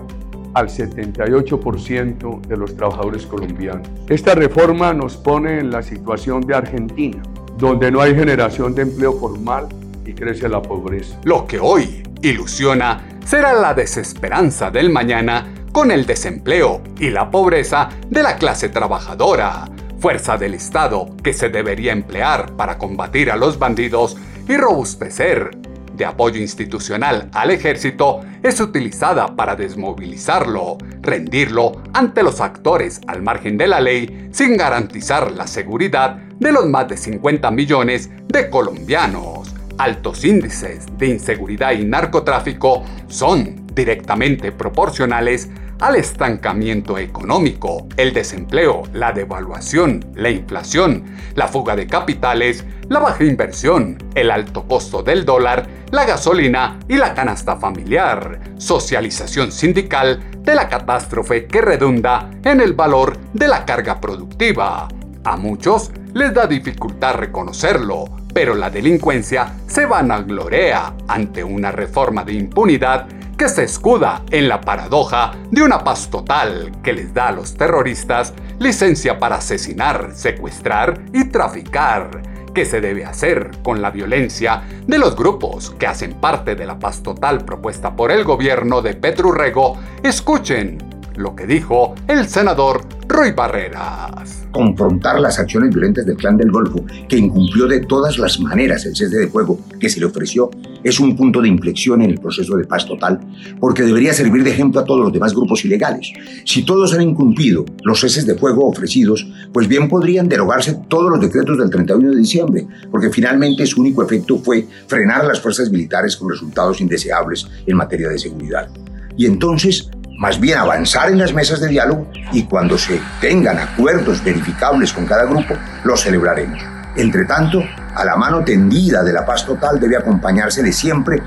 al 0.54 0.68
78% 0.68 2.42
de 2.42 2.56
los 2.56 2.76
trabajadores 2.76 3.26
colombianos. 3.26 3.88
Esta 4.08 4.36
reforma 4.36 4.94
nos 4.94 5.18
pone 5.18 5.58
en 5.58 5.72
la 5.72 5.82
situación 5.82 6.42
de 6.42 6.54
Argentina, 6.54 7.24
donde 7.58 7.90
no 7.90 8.00
hay 8.00 8.14
generación 8.14 8.76
de 8.76 8.84
empleo 8.84 9.14
formal 9.14 9.70
y 10.06 10.14
crece 10.14 10.48
la 10.48 10.62
pobreza. 10.62 11.20
Lo 11.24 11.48
que 11.48 11.60
hoy 11.60 12.04
ilusiona 12.22 13.02
será 13.26 13.54
la 13.54 13.74
desesperanza 13.74 14.70
del 14.70 14.92
mañana 14.92 15.52
con 15.72 15.90
el 15.90 16.06
desempleo 16.06 16.82
y 17.00 17.10
la 17.10 17.32
pobreza 17.32 17.90
de 18.08 18.22
la 18.22 18.36
clase 18.36 18.70
trabajadora 18.70 19.66
fuerza 20.00 20.38
del 20.38 20.54
Estado 20.54 21.16
que 21.24 21.34
se 21.34 21.50
debería 21.50 21.92
emplear 21.92 22.54
para 22.56 22.78
combatir 22.78 23.32
a 23.32 23.36
los 23.36 23.60
bandidos 23.60 24.18
y 24.48 24.56
robustecer 24.58 25.52
de 26.00 26.06
apoyo 26.06 26.40
institucional 26.40 27.30
al 27.34 27.52
ejército 27.52 28.22
es 28.42 28.62
utilizada 28.62 29.36
para 29.36 29.58
desmovilizarlo, 29.58 30.78
rendirlo 31.02 31.84
ante 31.94 32.24
los 32.24 32.40
actores 32.40 33.02
al 33.06 33.22
margen 33.22 33.58
de 33.58 33.68
la 33.68 33.82
ley 33.82 34.30
sin 34.32 34.56
garantizar 34.56 35.32
la 35.32 35.46
seguridad 35.46 36.16
de 36.16 36.54
los 36.54 36.66
más 36.68 36.88
de 36.88 36.96
50 36.96 37.52
millones 37.52 38.10
de 38.28 38.50
colombianos. 38.50 39.54
Altos 39.78 40.24
índices 40.24 40.86
de 40.98 41.08
inseguridad 41.08 41.74
y 41.74 41.84
narcotráfico 41.84 42.84
son 43.08 43.68
directamente 43.74 44.54
proporcionales 44.54 45.50
al 45.80 45.96
estancamiento 45.96 46.98
económico, 46.98 47.88
el 47.98 48.14
desempleo, 48.14 48.84
la 48.94 49.12
devaluación, 49.12 50.06
la 50.16 50.30
inflación, 50.30 51.06
la 51.36 51.48
fuga 51.48 51.76
de 51.76 51.88
capitales, 51.88 52.66
la 52.90 53.00
baja 53.00 53.24
inversión, 53.24 53.98
el 54.16 54.32
alto 54.32 54.68
costo 54.68 55.04
del 55.04 55.26
dólar, 55.26 55.68
la 55.92 56.06
gasolina 56.06 56.80
y 56.88 56.98
la 56.98 57.14
canasta 57.14 57.56
familiar, 57.56 58.40
socialización 58.58 59.52
sindical 59.52 60.20
de 60.42 60.56
la 60.56 60.68
catástrofe 60.68 61.46
que 61.46 61.62
redunda 61.62 62.30
en 62.44 62.62
el 62.62 62.74
valor 62.74 63.18
de 63.34 63.48
la 63.48 63.66
carga 63.66 64.02
productiva. 64.02 64.88
A 65.24 65.38
muchos 65.38 65.92
les 66.14 66.34
da 66.34 66.48
dificultad 66.48 67.16
reconocerlo, 67.16 68.06
pero 68.34 68.56
la 68.56 68.70
delincuencia 68.70 69.54
se 69.68 69.86
vanaglorea 69.86 70.94
ante 71.08 71.44
una 71.44 71.72
reforma 71.72 72.24
de 72.24 72.34
impunidad 72.34 73.08
que 73.40 73.48
se 73.48 73.64
escuda 73.64 74.22
en 74.32 74.50
la 74.50 74.60
paradoja 74.60 75.32
de 75.50 75.64
una 75.64 75.82
paz 75.82 76.10
total 76.10 76.74
que 76.84 76.92
les 76.92 77.14
da 77.14 77.30
a 77.30 77.32
los 77.32 77.54
terroristas 77.54 78.34
licencia 78.60 79.18
para 79.18 79.38
asesinar, 79.38 80.12
secuestrar 80.14 81.06
y 81.14 81.30
traficar. 81.30 82.22
¿Qué 82.54 82.66
se 82.66 82.82
debe 82.82 83.06
hacer 83.06 83.52
con 83.64 83.82
la 83.82 83.92
violencia 83.92 84.64
de 84.86 84.98
los 84.98 85.16
grupos 85.16 85.70
que 85.80 85.88
hacen 85.88 86.16
parte 86.16 86.56
de 86.56 86.66
la 86.66 86.80
paz 86.80 87.02
total 87.02 87.46
propuesta 87.46 87.96
por 87.96 88.12
el 88.12 88.26
gobierno 88.26 88.82
de 88.82 89.00
Rego? 89.34 89.78
Escuchen 90.04 90.78
lo 91.16 91.34
que 91.34 91.48
dijo 91.48 91.96
el 92.10 92.28
senador 92.28 92.82
Roy 93.08 93.32
Barreras. 93.32 94.48
Confrontar 94.52 95.18
las 95.22 95.40
acciones 95.40 95.70
violentas 95.70 96.06
del 96.06 96.18
clan 96.18 96.36
del 96.36 96.52
Golfo, 96.52 96.84
que 97.08 97.16
incumplió 97.16 97.68
de 97.68 97.80
todas 97.80 98.18
las 98.18 98.38
maneras 98.42 98.86
el 98.86 98.98
cese 98.98 99.18
de 99.18 99.28
fuego 99.28 99.60
que 99.80 99.90
se 99.90 100.02
le 100.02 100.08
ofreció, 100.08 100.52
es 100.84 101.00
un 101.00 101.16
punto 101.16 101.42
de 101.42 101.48
inflexión 101.48 102.02
en 102.02 102.12
el 102.12 102.20
proceso 102.20 102.56
de 102.58 102.66
paz 102.66 102.86
total, 102.86 103.20
porque 103.60 103.84
debería 103.84 104.14
servir 104.14 104.44
de 104.44 104.52
ejemplo 104.52 104.82
a 104.82 104.86
todos 104.86 105.02
los 105.02 105.14
demás 105.14 105.34
grupos 105.34 105.64
ilegales. 105.66 106.12
Si 106.46 106.64
todos 106.64 106.94
han 106.94 107.02
incumplido 107.02 107.66
los 107.84 108.00
ceses 108.00 108.26
de 108.26 108.36
fuego 108.36 108.68
ofrecidos, 108.68 109.28
pues 109.52 109.68
bien 109.68 109.88
podrían 109.88 110.28
derogarse 110.28 110.80
todos 110.88 111.12
los 111.12 111.22
decretos 111.22 111.58
del 111.58 111.70
31 111.70 112.12
de 112.12 112.18
diciembre, 112.18 112.68
porque 112.92 113.10
finalmente 113.10 113.66
su 113.66 113.82
único 113.82 114.04
efecto 114.04 114.38
fue 114.38 114.68
frenar 114.88 115.22
a 115.22 115.28
las 115.28 115.42
fuerzas 115.42 115.70
militares 115.72 116.16
con 116.16 116.30
resultados 116.30 116.82
indeseables 116.82 117.48
en 117.66 117.78
materia 117.78 118.10
de 118.10 118.20
seguridad. 118.20 118.70
Y 119.18 119.26
entonces 119.26 119.90
más 120.20 120.38
bien 120.38 120.58
avanzar 120.58 121.10
en 121.10 121.18
las 121.18 121.34
mesas 121.34 121.62
de 121.62 121.70
diálogo 121.70 122.06
y 122.34 122.44
cuando 122.44 122.78
se 122.78 123.00
tengan 123.22 123.58
acuerdos 123.58 124.22
verificables 124.22 124.92
con 124.92 125.06
cada 125.06 125.24
grupo, 125.24 125.56
los 125.86 126.02
celebraremos. 126.02 126.79
Entre 126.96 127.26
tanto, 127.26 127.64
a 127.96 128.04
la 128.04 128.16
mano 128.16 128.44
tendida 128.44 129.04
de 129.04 129.14
la 129.14 129.26
paz 129.26 129.46
total 129.46 129.80
debe 129.80 129.98
acompañarse 129.98 130.64
de 130.64 130.72
siempre 130.72 131.22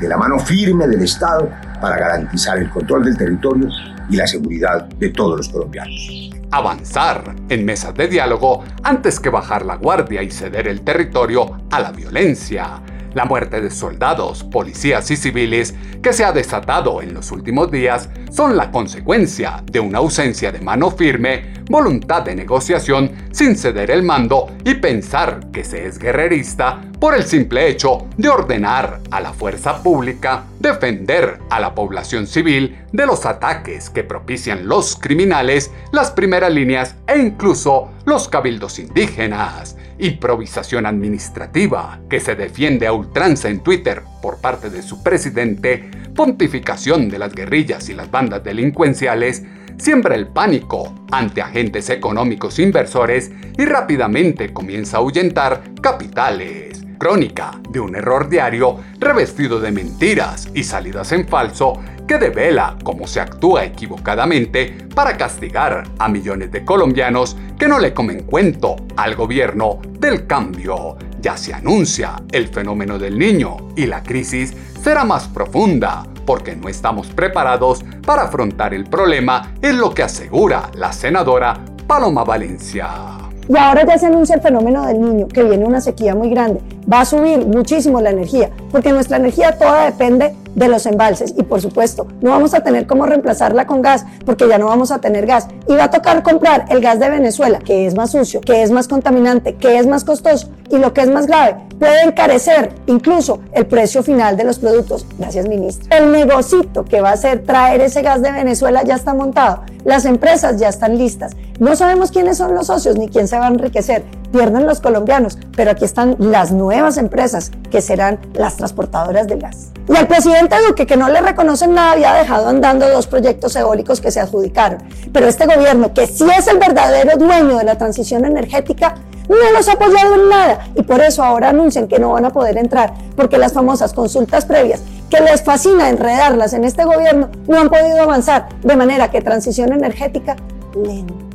de 0.00 0.08
la 0.08 0.16
mano 0.16 0.38
firme 0.38 0.88
del 0.88 1.02
Estado 1.02 1.48
para 1.80 1.96
garantizar 1.96 2.58
el 2.58 2.68
control 2.70 3.04
del 3.04 3.16
territorio 3.16 3.68
y 4.08 4.16
la 4.16 4.26
seguridad 4.26 4.84
de 4.84 5.10
todos 5.10 5.36
los 5.36 5.48
colombianos. 5.48 6.30
Avanzar 6.50 7.34
en 7.48 7.64
mesas 7.64 7.94
de 7.94 8.08
diálogo 8.08 8.64
antes 8.82 9.20
que 9.20 9.30
bajar 9.30 9.64
la 9.64 9.76
guardia 9.76 10.22
y 10.22 10.30
ceder 10.30 10.68
el 10.68 10.82
territorio 10.82 11.62
a 11.70 11.80
la 11.80 11.92
violencia 11.92 12.82
la 13.14 13.24
muerte 13.24 13.60
de 13.60 13.70
soldados, 13.70 14.44
policías 14.44 15.10
y 15.10 15.16
civiles 15.16 15.74
que 16.02 16.12
se 16.12 16.24
ha 16.24 16.32
desatado 16.32 17.02
en 17.02 17.14
los 17.14 17.30
últimos 17.32 17.70
días 17.70 18.08
son 18.30 18.56
la 18.56 18.70
consecuencia 18.70 19.62
de 19.70 19.80
una 19.80 19.98
ausencia 19.98 20.52
de 20.52 20.60
mano 20.60 20.90
firme, 20.90 21.52
voluntad 21.70 22.22
de 22.22 22.34
negociación 22.34 23.12
sin 23.32 23.56
ceder 23.56 23.90
el 23.90 24.02
mando 24.02 24.50
y 24.64 24.74
pensar 24.74 25.50
que 25.52 25.64
se 25.64 25.86
es 25.86 25.98
guerrerista 25.98 26.80
por 27.02 27.16
el 27.16 27.24
simple 27.24 27.68
hecho 27.68 28.06
de 28.16 28.28
ordenar 28.28 29.00
a 29.10 29.20
la 29.20 29.32
fuerza 29.32 29.82
pública 29.82 30.44
defender 30.60 31.40
a 31.50 31.58
la 31.58 31.74
población 31.74 32.28
civil 32.28 32.78
de 32.92 33.06
los 33.06 33.26
ataques 33.26 33.90
que 33.90 34.04
propician 34.04 34.68
los 34.68 34.94
criminales, 34.94 35.72
las 35.90 36.12
primeras 36.12 36.52
líneas 36.52 36.94
e 37.08 37.18
incluso 37.18 37.90
los 38.04 38.28
cabildos 38.28 38.78
indígenas 38.78 39.76
improvisación 39.98 40.86
administrativa 40.86 41.98
que 42.08 42.20
se 42.20 42.36
defiende 42.36 42.86
a 42.86 42.92
ultranza 42.92 43.48
en 43.48 43.64
Twitter 43.64 44.04
por 44.22 44.40
parte 44.40 44.70
de 44.70 44.82
su 44.82 45.02
presidente, 45.02 45.90
pontificación 46.14 47.08
de 47.08 47.18
las 47.18 47.32
guerrillas 47.32 47.88
y 47.88 47.94
las 47.94 48.12
bandas 48.12 48.44
delincuenciales, 48.44 49.42
siembra 49.76 50.14
el 50.14 50.28
pánico 50.28 50.94
ante 51.10 51.42
agentes 51.42 51.90
económicos 51.90 52.60
inversores 52.60 53.32
y 53.58 53.64
rápidamente 53.64 54.52
comienza 54.52 54.98
a 54.98 55.00
ahuyentar 55.00 55.62
capitales. 55.80 56.81
Crónica 57.02 57.60
de 57.68 57.80
un 57.80 57.96
error 57.96 58.28
diario 58.28 58.76
revestido 59.00 59.58
de 59.58 59.72
mentiras 59.72 60.48
y 60.54 60.62
salidas 60.62 61.10
en 61.10 61.26
falso 61.26 61.80
que 62.06 62.16
devela 62.16 62.76
cómo 62.84 63.08
se 63.08 63.18
actúa 63.18 63.64
equivocadamente 63.64 64.86
para 64.94 65.16
castigar 65.16 65.82
a 65.98 66.08
millones 66.08 66.52
de 66.52 66.64
colombianos 66.64 67.36
que 67.58 67.66
no 67.66 67.80
le 67.80 67.92
comen 67.92 68.22
cuento 68.22 68.76
al 68.94 69.16
gobierno 69.16 69.80
del 69.98 70.28
cambio. 70.28 70.96
Ya 71.20 71.36
se 71.36 71.52
anuncia 71.52 72.22
el 72.30 72.46
fenómeno 72.46 73.00
del 73.00 73.18
niño 73.18 73.56
y 73.74 73.86
la 73.86 74.04
crisis 74.04 74.54
será 74.80 75.02
más 75.02 75.26
profunda 75.26 76.04
porque 76.24 76.54
no 76.54 76.68
estamos 76.68 77.08
preparados 77.08 77.84
para 78.06 78.22
afrontar 78.22 78.74
el 78.74 78.84
problema, 78.84 79.54
es 79.60 79.74
lo 79.74 79.92
que 79.92 80.04
asegura 80.04 80.70
la 80.74 80.92
senadora 80.92 81.58
Paloma 81.84 82.22
Valencia. 82.22 83.22
Y 83.48 83.56
ahora 83.56 83.84
ya 83.84 83.98
se 83.98 84.06
anuncia 84.06 84.36
el 84.36 84.40
fenómeno 84.40 84.86
del 84.86 85.00
niño, 85.00 85.26
que 85.28 85.42
viene 85.42 85.64
una 85.64 85.80
sequía 85.80 86.14
muy 86.14 86.30
grande. 86.30 86.60
Va 86.92 87.00
a 87.00 87.04
subir 87.06 87.46
muchísimo 87.46 88.02
la 88.02 88.10
energía, 88.10 88.50
porque 88.70 88.92
nuestra 88.92 89.16
energía 89.16 89.56
toda 89.58 89.86
depende 89.86 90.34
de 90.54 90.68
los 90.68 90.84
embalses. 90.86 91.32
Y 91.38 91.42
por 91.42 91.60
supuesto 91.60 92.06
no 92.20 92.30
vamos 92.30 92.52
a 92.52 92.60
tener 92.60 92.86
cómo 92.86 93.06
reemplazarla 93.06 93.66
con 93.66 93.80
gas 93.80 94.04
porque 94.26 94.46
ya 94.46 94.58
no 94.58 94.66
vamos 94.66 94.90
a 94.90 95.00
tener 95.00 95.26
gas. 95.26 95.48
Y 95.68 95.74
va 95.74 95.84
a 95.84 95.90
tocar 95.90 96.22
comprar 96.22 96.66
el 96.68 96.80
gas 96.80 97.00
de 97.00 97.08
Venezuela 97.08 97.60
que 97.60 97.86
es 97.86 97.94
más 97.94 98.10
sucio, 98.10 98.40
que 98.40 98.62
es 98.62 98.70
más 98.70 98.88
contaminante, 98.88 99.54
que 99.54 99.78
es 99.78 99.86
más 99.86 100.04
costoso. 100.04 100.50
Y 100.70 100.78
lo 100.78 100.92
que 100.92 101.02
es 101.02 101.10
más 101.10 101.26
grave 101.26 101.56
puede 101.78 102.02
encarecer 102.02 102.72
incluso 102.86 103.40
el 103.52 103.66
precio 103.66 104.02
final 104.02 104.36
de 104.36 104.44
los 104.44 104.58
productos. 104.58 105.06
Gracias 105.18 105.48
ministro. 105.48 105.88
El 105.96 106.12
negocito 106.12 106.84
que 106.84 107.00
va 107.00 107.12
a 107.12 107.16
ser 107.16 107.42
traer 107.42 107.80
ese 107.80 108.02
gas 108.02 108.22
de 108.22 108.32
Venezuela 108.32 108.82
ya 108.84 108.94
está 108.94 109.14
montado, 109.14 109.62
las 109.84 110.04
empresas 110.04 110.58
ya 110.58 110.68
están 110.68 110.96
listas, 110.96 111.32
no 111.58 111.74
sabemos 111.74 112.10
quiénes 112.10 112.38
son 112.38 112.54
los 112.54 112.68
socios 112.68 112.96
ni 112.96 113.08
quién 113.08 113.26
se 113.26 113.38
va 113.38 113.46
a 113.46 113.48
enriquecer, 113.48 114.04
pierden 114.32 114.66
los 114.66 114.80
colombianos, 114.80 115.38
pero 115.54 115.70
aquí 115.70 115.84
están 115.84 116.16
las 116.18 116.50
nuevas 116.50 116.96
empresas 116.96 117.52
que 117.70 117.80
serán 117.80 118.18
las 118.34 118.56
transportadoras 118.56 119.28
del 119.28 119.40
gas. 119.40 119.68
Y 119.88 119.96
al 119.96 120.08
presidente 120.08 120.56
Duque, 120.66 120.86
que 120.86 120.96
no 120.96 121.08
le 121.08 121.20
reconocen 121.20 121.74
nada, 121.74 121.92
había 121.92 122.14
dejado 122.14 122.48
andando 122.48 122.88
dos 122.88 123.06
proyectos 123.06 123.54
eólicos 123.56 124.00
que 124.00 124.10
se 124.10 124.20
adjudicaron. 124.20 124.78
Pero 125.12 125.26
este 125.26 125.46
gobierno, 125.46 125.92
que 125.92 126.06
sí 126.06 126.24
es 126.36 126.46
el 126.48 126.58
verdadero 126.58 127.16
dueño 127.16 127.58
de 127.58 127.64
la 127.64 127.76
transición 127.76 128.24
energética, 128.24 128.94
no 129.28 129.36
los 129.56 129.68
ha 129.68 129.72
apoyado 129.72 130.14
en 130.14 130.28
nada. 130.28 130.66
Y 130.74 130.82
por 130.82 131.00
eso 131.00 131.22
ahora 131.22 131.50
anuncian 131.50 131.88
que 131.88 131.98
no 131.98 132.10
van 132.10 132.24
a 132.24 132.30
poder 132.30 132.56
entrar, 132.58 132.94
porque 133.16 133.38
las 133.38 133.52
famosas 133.52 133.92
consultas 133.92 134.46
previas, 134.46 134.80
que 135.10 135.20
les 135.20 135.42
fascina 135.42 135.88
enredarlas 135.88 136.52
en 136.54 136.64
este 136.64 136.84
gobierno, 136.84 137.28
no 137.46 137.60
han 137.60 137.68
podido 137.68 138.00
avanzar. 138.02 138.48
De 138.62 138.76
manera 138.76 139.10
que 139.10 139.20
transición 139.20 139.72
energética 139.72 140.36
lenta. 140.74 141.31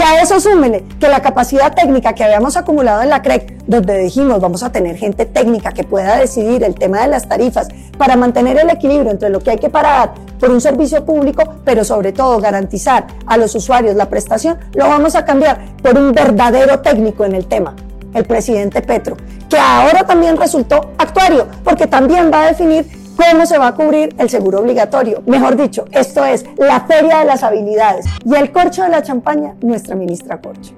Que 0.00 0.06
a 0.06 0.22
eso 0.22 0.40
súmele 0.40 0.82
que 0.98 1.08
la 1.08 1.20
capacidad 1.20 1.74
técnica 1.74 2.14
que 2.14 2.24
habíamos 2.24 2.56
acumulado 2.56 3.02
en 3.02 3.10
la 3.10 3.20
CREC, 3.20 3.66
donde 3.66 3.98
dijimos 3.98 4.40
vamos 4.40 4.62
a 4.62 4.72
tener 4.72 4.96
gente 4.96 5.26
técnica 5.26 5.72
que 5.72 5.84
pueda 5.84 6.16
decidir 6.16 6.64
el 6.64 6.74
tema 6.74 7.02
de 7.02 7.08
las 7.08 7.28
tarifas 7.28 7.68
para 7.98 8.16
mantener 8.16 8.58
el 8.58 8.70
equilibrio 8.70 9.10
entre 9.10 9.28
lo 9.28 9.40
que 9.40 9.50
hay 9.50 9.58
que 9.58 9.68
pagar 9.68 10.14
por 10.38 10.52
un 10.52 10.62
servicio 10.62 11.04
público, 11.04 11.42
pero 11.66 11.84
sobre 11.84 12.12
todo 12.12 12.38
garantizar 12.40 13.08
a 13.26 13.36
los 13.36 13.54
usuarios 13.54 13.94
la 13.94 14.08
prestación, 14.08 14.58
lo 14.72 14.88
vamos 14.88 15.16
a 15.16 15.26
cambiar 15.26 15.66
por 15.82 15.98
un 15.98 16.12
verdadero 16.12 16.80
técnico 16.80 17.26
en 17.26 17.34
el 17.34 17.44
tema, 17.44 17.76
el 18.14 18.24
presidente 18.24 18.80
Petro, 18.80 19.18
que 19.50 19.58
ahora 19.58 20.06
también 20.06 20.38
resultó 20.38 20.92
actuario, 20.96 21.46
porque 21.62 21.86
también 21.86 22.30
va 22.32 22.44
a 22.44 22.46
definir 22.46 22.99
cómo 23.20 23.46
se 23.46 23.58
va 23.58 23.68
a 23.68 23.74
cubrir 23.74 24.14
el 24.18 24.30
seguro 24.30 24.60
obligatorio. 24.60 25.22
Mejor 25.26 25.56
dicho, 25.56 25.84
esto 25.92 26.24
es 26.24 26.44
la 26.56 26.80
feria 26.80 27.18
de 27.18 27.24
las 27.26 27.42
habilidades 27.42 28.06
y 28.24 28.34
el 28.34 28.50
corcho 28.50 28.82
de 28.82 28.88
la 28.88 29.02
champaña, 29.02 29.54
nuestra 29.60 29.94
ministra 29.94 30.40
Corcho. 30.40 30.72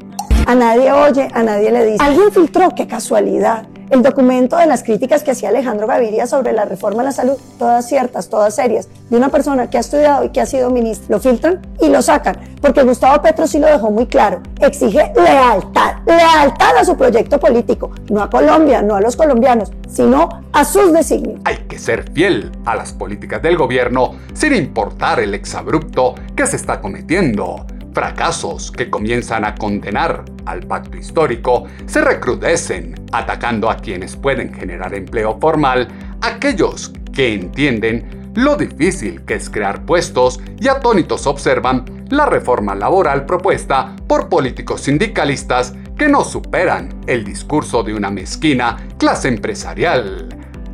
A 0.46 0.54
nadie 0.54 0.92
oye, 0.92 1.28
a 1.32 1.42
nadie 1.42 1.70
le 1.70 1.84
dice. 1.84 2.04
Alguien 2.04 2.32
filtró, 2.32 2.70
qué 2.74 2.86
casualidad 2.86 3.66
el 3.92 4.02
documento 4.02 4.56
de 4.56 4.64
las 4.64 4.82
críticas 4.82 5.22
que 5.22 5.32
hacía 5.32 5.50
Alejandro 5.50 5.86
Gaviria 5.86 6.26
sobre 6.26 6.54
la 6.54 6.64
reforma 6.64 7.02
a 7.02 7.04
la 7.04 7.12
salud, 7.12 7.36
todas 7.58 7.86
ciertas, 7.86 8.30
todas 8.30 8.54
serias, 8.54 8.88
de 9.10 9.16
una 9.18 9.28
persona 9.28 9.68
que 9.68 9.76
ha 9.76 9.80
estudiado 9.80 10.24
y 10.24 10.30
que 10.30 10.40
ha 10.40 10.46
sido 10.46 10.70
ministro, 10.70 11.06
lo 11.10 11.20
filtran 11.20 11.60
y 11.78 11.90
lo 11.90 12.00
sacan, 12.00 12.38
porque 12.62 12.82
Gustavo 12.84 13.20
Petro 13.20 13.46
sí 13.46 13.58
lo 13.58 13.66
dejó 13.66 13.90
muy 13.90 14.06
claro, 14.06 14.40
exige 14.60 15.12
lealtad, 15.14 15.96
lealtad 16.06 16.76
a 16.78 16.84
su 16.86 16.96
proyecto 16.96 17.38
político, 17.38 17.90
no 18.10 18.22
a 18.22 18.30
Colombia, 18.30 18.80
no 18.80 18.94
a 18.94 19.02
los 19.02 19.14
colombianos, 19.14 19.70
sino 19.90 20.42
a 20.54 20.64
sus 20.64 20.90
designios. 20.90 21.42
Hay 21.44 21.56
que 21.68 21.78
ser 21.78 22.10
fiel 22.12 22.50
a 22.64 22.74
las 22.74 22.94
políticas 22.94 23.42
del 23.42 23.58
gobierno 23.58 24.14
sin 24.32 24.54
importar 24.54 25.20
el 25.20 25.34
exabrupto 25.34 26.14
que 26.34 26.46
se 26.46 26.56
está 26.56 26.80
cometiendo 26.80 27.66
fracasos 27.92 28.70
que 28.70 28.90
comienzan 28.90 29.44
a 29.44 29.54
condenar 29.54 30.24
al 30.46 30.66
pacto 30.66 30.96
histórico 30.96 31.64
se 31.86 32.00
recrudecen, 32.00 32.94
atacando 33.12 33.70
a 33.70 33.76
quienes 33.76 34.16
pueden 34.16 34.52
generar 34.52 34.94
empleo 34.94 35.38
formal, 35.40 35.88
aquellos 36.20 36.92
que 37.12 37.34
entienden 37.34 38.32
lo 38.34 38.56
difícil 38.56 39.22
que 39.22 39.34
es 39.34 39.50
crear 39.50 39.84
puestos 39.84 40.40
y 40.58 40.68
atónitos 40.68 41.26
observan 41.26 42.06
la 42.08 42.26
reforma 42.26 42.74
laboral 42.74 43.26
propuesta 43.26 43.94
por 44.06 44.28
políticos 44.28 44.82
sindicalistas 44.82 45.74
que 45.98 46.08
no 46.08 46.24
superan 46.24 46.88
el 47.06 47.24
discurso 47.24 47.82
de 47.82 47.94
una 47.94 48.10
mezquina 48.10 48.76
clase 48.98 49.28
empresarial. 49.28 50.28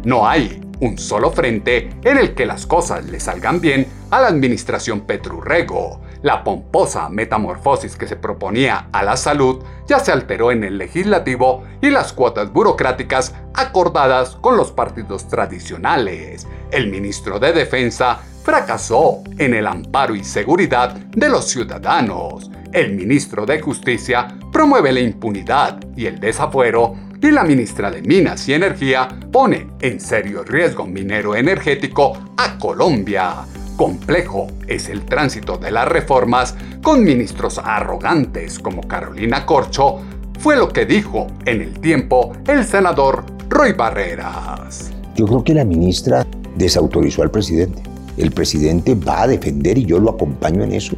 No 0.05 0.29
hay 0.29 0.61
un 0.81 0.97
solo 0.99 1.33
frente 1.33 1.91
en 2.05 2.19
el 2.19 2.35
que 2.35 2.47
las 2.47 2.67
cosas 2.67 3.05
le 3.07 3.19
salgan 3.19 3.61
bien 3.61 3.87
a 4.11 4.21
la 4.21 4.29
administración 4.29 5.01
Petrurrego 5.01 6.01
La 6.23 6.43
pomposa 6.43 7.09
metamorfosis 7.09 7.97
que 7.97 8.09
se 8.09 8.17
proponía 8.17 8.89
a 8.93 9.03
la 9.03 9.17
salud 9.17 9.63
ya 9.87 10.01
se 10.01 10.13
alteró 10.13 10.51
en 10.51 10.65
el 10.65 10.79
legislativo 10.79 11.65
y 11.81 11.91
las 11.91 12.13
cuotas 12.13 12.53
burocráticas 12.53 13.35
acordadas 13.55 14.37
con 14.37 14.57
los 14.57 14.73
partidos 14.73 15.29
tradicionales. 15.29 16.47
El 16.71 16.91
ministro 16.91 17.39
de 17.39 17.53
Defensa 17.53 18.19
fracasó 18.43 19.23
en 19.39 19.55
el 19.55 19.67
amparo 19.67 20.15
y 20.15 20.25
seguridad 20.25 20.93
de 20.93 21.29
los 21.29 21.47
ciudadanos. 21.47 22.51
El 22.73 22.95
ministro 22.95 23.47
de 23.47 23.61
Justicia 23.61 24.29
promueve 24.53 24.93
la 24.93 25.01
impunidad 25.01 25.79
y 25.97 26.07
el 26.07 26.19
desafuero 26.19 26.95
y 27.21 27.31
la 27.31 27.45
ministra 27.45 27.91
de 27.91 28.03
Minas 28.03 28.49
y 28.49 28.55
Energía 28.55 29.09
pone 29.33 29.69
en 29.81 30.01
serio 30.01 30.45
riesgo 30.45 30.87
minero 30.87 31.35
energético 31.35 32.17
a 32.37 32.59
Colombia. 32.59 33.45
Complejo 33.79 34.49
es 34.67 34.89
el 34.89 35.05
tránsito 35.05 35.57
de 35.57 35.71
las 35.71 35.87
reformas 35.87 36.57
con 36.83 37.05
ministros 37.05 37.61
arrogantes 37.63 38.59
como 38.59 38.81
Carolina 38.83 39.47
Corcho, 39.47 40.01
fue 40.41 40.57
lo 40.57 40.69
que 40.69 40.85
dijo 40.85 41.29
en 41.47 41.63
el 41.63 41.79
tiempo 41.79 42.33
el 42.49 42.65
senador 42.65 43.23
Roy 43.49 43.75
Barreras. 43.75 44.91
Yo 45.15 45.27
creo 45.27 45.45
que 45.45 45.55
la 45.55 45.65
ministra 45.65 46.27
desautorizó 46.57 47.23
al 47.23 47.31
presidente. 47.31 47.81
El 48.17 48.33
presidente 48.33 48.97
va 48.97 49.23
a 49.23 49.27
defender, 49.29 49.79
y 49.79 49.87
yo 49.87 50.01
lo 50.01 50.11
acompaño 50.11 50.65
en 50.65 50.73
eso, 50.73 50.97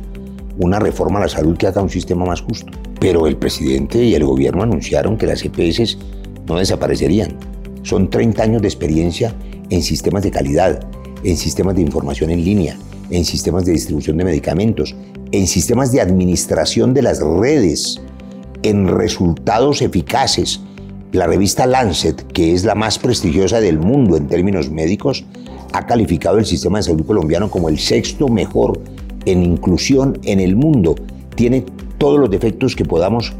una 0.56 0.78
reforma 0.78 1.18
a 1.18 1.22
la 1.24 1.28
salud 1.28 1.58
que 1.58 1.66
haga 1.66 1.82
un 1.82 1.90
sistema 1.90 2.24
más 2.24 2.40
justo. 2.40 2.72
Pero 2.98 3.26
el 3.26 3.36
presidente 3.36 4.02
y 4.02 4.14
el 4.14 4.24
gobierno 4.24 4.62
anunciaron 4.62 5.18
que 5.18 5.26
las 5.26 5.44
EPS 5.44 5.98
no 6.46 6.56
desaparecerían. 6.56 7.36
Son 7.82 8.08
30 8.08 8.42
años 8.42 8.62
de 8.62 8.68
experiencia 8.68 9.34
en 9.68 9.82
sistemas 9.82 10.22
de 10.22 10.30
calidad, 10.30 10.80
en 11.24 11.37
sistemas 11.37 11.76
de 11.76 11.83
información 11.83 12.30
en 12.30 12.44
línea, 12.44 12.76
en 13.11 13.24
sistemas 13.24 13.64
de 13.64 13.72
distribución 13.72 14.16
de 14.16 14.24
medicamentos, 14.24 14.94
en 15.33 15.46
sistemas 15.46 15.92
de 15.92 16.00
administración 16.00 16.94
de 16.94 17.02
las 17.02 17.20
redes, 17.20 18.00
en 18.62 18.88
resultados 18.88 19.83
eficaces. 19.83 20.61
La 21.12 21.26
revista 21.26 21.66
Lancet, 21.66 22.26
que 22.33 22.52
es 22.52 22.64
la 22.64 22.74
más 22.74 22.98
prestigiosa 22.98 23.61
del 23.61 23.78
mundo 23.78 24.16
en 24.16 24.28
términos 24.28 24.70
médicos, 24.70 25.24
ha 25.72 25.87
calificado 25.87 26.38
el 26.38 26.46
sistema 26.46 26.78
de 26.78 26.85
salud 26.85 27.04
colombiano 27.04 27.50
como 27.50 27.68
el 27.68 27.78
sexto 27.78 28.28
mejor 28.28 28.80
en 29.24 29.42
inclusión 29.42 30.18
en 30.24 30.40
el 30.40 30.56
mundo. 30.56 30.94
Tiene 31.35 31.64
todos 31.98 32.18
los 32.18 32.30
defectos 32.30 32.74
que 32.74 32.85
podamos 32.85 33.33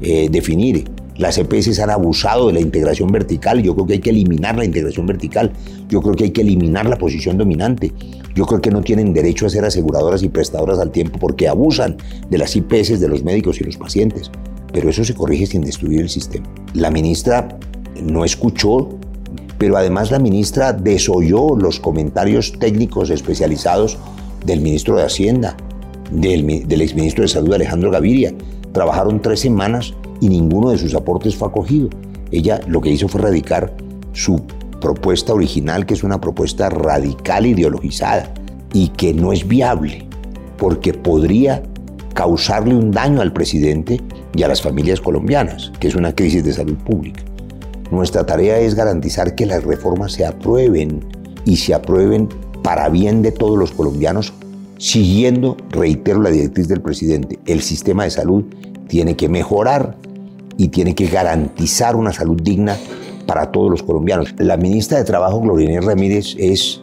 eh, 0.00 0.28
definir. 0.30 0.84
Las 1.16 1.38
EPS 1.38 1.78
han 1.78 1.90
abusado 1.90 2.48
de 2.48 2.54
la 2.54 2.60
integración 2.60 3.10
vertical. 3.12 3.62
Yo 3.62 3.74
creo 3.74 3.86
que 3.86 3.92
hay 3.94 4.00
que 4.00 4.10
eliminar 4.10 4.56
la 4.56 4.64
integración 4.64 5.06
vertical. 5.06 5.52
Yo 5.88 6.02
creo 6.02 6.14
que 6.14 6.24
hay 6.24 6.30
que 6.30 6.40
eliminar 6.40 6.86
la 6.86 6.96
posición 6.96 7.38
dominante. 7.38 7.92
Yo 8.34 8.46
creo 8.46 8.60
que 8.60 8.70
no 8.70 8.82
tienen 8.82 9.12
derecho 9.12 9.46
a 9.46 9.50
ser 9.50 9.64
aseguradoras 9.64 10.24
y 10.24 10.28
prestadoras 10.28 10.80
al 10.80 10.90
tiempo 10.90 11.18
porque 11.20 11.46
abusan 11.46 11.96
de 12.28 12.38
las 12.38 12.56
IPS 12.56 12.98
de 12.98 13.08
los 13.08 13.22
médicos 13.22 13.60
y 13.60 13.64
los 13.64 13.76
pacientes. 13.76 14.30
Pero 14.72 14.90
eso 14.90 15.04
se 15.04 15.14
corrige 15.14 15.46
sin 15.46 15.62
destruir 15.62 16.00
el 16.00 16.08
sistema. 16.08 16.46
La 16.72 16.90
ministra 16.90 17.58
no 18.02 18.24
escuchó, 18.24 18.88
pero 19.56 19.76
además 19.76 20.10
la 20.10 20.18
ministra 20.18 20.72
desoyó 20.72 21.54
los 21.56 21.78
comentarios 21.78 22.54
técnicos 22.58 23.10
especializados 23.10 23.98
del 24.44 24.60
ministro 24.60 24.96
de 24.96 25.04
Hacienda, 25.04 25.56
del, 26.10 26.66
del 26.66 26.80
exministro 26.80 27.22
de 27.22 27.28
Salud 27.28 27.54
Alejandro 27.54 27.92
Gaviria. 27.92 28.34
Trabajaron 28.72 29.22
tres 29.22 29.38
semanas 29.38 29.94
y 30.20 30.28
ninguno 30.28 30.70
de 30.70 30.78
sus 30.78 30.94
aportes 30.94 31.36
fue 31.36 31.48
acogido. 31.48 31.88
Ella 32.30 32.60
lo 32.66 32.80
que 32.80 32.90
hizo 32.90 33.08
fue 33.08 33.20
radicar 33.20 33.74
su 34.12 34.42
propuesta 34.80 35.32
original, 35.32 35.86
que 35.86 35.94
es 35.94 36.02
una 36.02 36.20
propuesta 36.20 36.68
radical 36.68 37.46
ideologizada 37.46 38.32
y 38.72 38.88
que 38.88 39.14
no 39.14 39.32
es 39.32 39.46
viable, 39.46 40.06
porque 40.58 40.92
podría 40.92 41.62
causarle 42.14 42.74
un 42.74 42.90
daño 42.90 43.20
al 43.20 43.32
presidente 43.32 44.00
y 44.34 44.42
a 44.42 44.48
las 44.48 44.62
familias 44.62 45.00
colombianas, 45.00 45.72
que 45.80 45.88
es 45.88 45.94
una 45.94 46.14
crisis 46.14 46.44
de 46.44 46.52
salud 46.52 46.76
pública. 46.76 47.22
Nuestra 47.90 48.24
tarea 48.24 48.58
es 48.58 48.74
garantizar 48.74 49.34
que 49.34 49.46
las 49.46 49.64
reformas 49.64 50.12
se 50.12 50.26
aprueben 50.26 51.04
y 51.44 51.56
se 51.56 51.74
aprueben 51.74 52.28
para 52.62 52.88
bien 52.88 53.22
de 53.22 53.30
todos 53.30 53.58
los 53.58 53.72
colombianos, 53.72 54.32
siguiendo, 54.78 55.56
reitero 55.70 56.22
la 56.22 56.30
directriz 56.30 56.66
del 56.66 56.80
presidente, 56.80 57.38
el 57.46 57.60
sistema 57.60 58.04
de 58.04 58.10
salud 58.10 58.44
tiene 58.88 59.16
que 59.16 59.28
mejorar 59.28 59.96
y 60.56 60.68
tiene 60.68 60.94
que 60.94 61.06
garantizar 61.06 61.96
una 61.96 62.12
salud 62.12 62.40
digna 62.40 62.76
para 63.26 63.50
todos 63.50 63.70
los 63.70 63.82
colombianos. 63.82 64.34
La 64.38 64.56
ministra 64.56 64.98
de 64.98 65.04
Trabajo, 65.04 65.40
Gloria 65.40 65.80
Ramírez, 65.80 66.36
es 66.38 66.80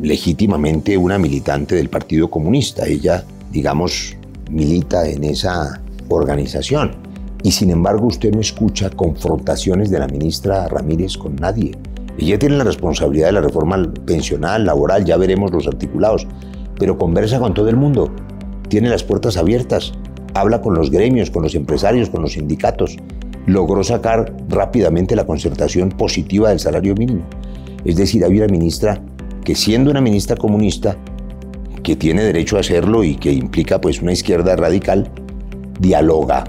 legítimamente 0.00 0.96
una 0.96 1.18
militante 1.18 1.74
del 1.74 1.88
Partido 1.88 2.30
Comunista. 2.30 2.86
Ella, 2.86 3.24
digamos, 3.50 4.16
milita 4.50 5.08
en 5.08 5.24
esa 5.24 5.80
organización. 6.08 6.96
Y 7.42 7.52
sin 7.52 7.70
embargo, 7.70 8.06
usted 8.06 8.32
no 8.32 8.40
escucha 8.40 8.90
confrontaciones 8.90 9.90
de 9.90 9.98
la 9.98 10.06
ministra 10.06 10.68
Ramírez 10.68 11.16
con 11.16 11.36
nadie. 11.36 11.72
Ella 12.18 12.38
tiene 12.38 12.56
la 12.56 12.64
responsabilidad 12.64 13.28
de 13.28 13.32
la 13.32 13.40
reforma 13.40 13.92
pensional, 14.06 14.64
laboral, 14.66 15.04
ya 15.04 15.16
veremos 15.16 15.50
los 15.50 15.66
articulados, 15.66 16.26
pero 16.78 16.98
conversa 16.98 17.40
con 17.40 17.54
todo 17.54 17.68
el 17.68 17.76
mundo, 17.76 18.12
tiene 18.68 18.90
las 18.90 19.02
puertas 19.02 19.36
abiertas 19.36 19.92
habla 20.34 20.60
con 20.60 20.74
los 20.74 20.90
gremios, 20.90 21.30
con 21.30 21.42
los 21.42 21.54
empresarios, 21.54 22.10
con 22.10 22.22
los 22.22 22.32
sindicatos, 22.32 22.96
logró 23.46 23.82
sacar 23.82 24.34
rápidamente 24.48 25.16
la 25.16 25.26
concertación 25.26 25.90
positiva 25.90 26.50
del 26.50 26.60
salario 26.60 26.94
mínimo. 26.94 27.22
Es 27.84 27.96
decir, 27.96 28.24
hay 28.24 28.36
una 28.38 28.46
ministra 28.46 29.02
que 29.44 29.54
siendo 29.54 29.90
una 29.90 30.00
ministra 30.00 30.36
comunista, 30.36 30.96
que 31.82 31.96
tiene 31.96 32.22
derecho 32.22 32.56
a 32.56 32.60
hacerlo 32.60 33.02
y 33.02 33.16
que 33.16 33.32
implica 33.32 33.80
pues 33.80 34.00
una 34.00 34.12
izquierda 34.12 34.54
radical, 34.54 35.10
dialoga. 35.80 36.44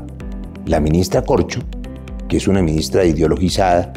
La 0.67 0.79
ministra 0.79 1.23
Corcho, 1.23 1.61
que 2.29 2.37
es 2.37 2.47
una 2.47 2.61
ministra 2.61 3.03
ideologizada, 3.03 3.91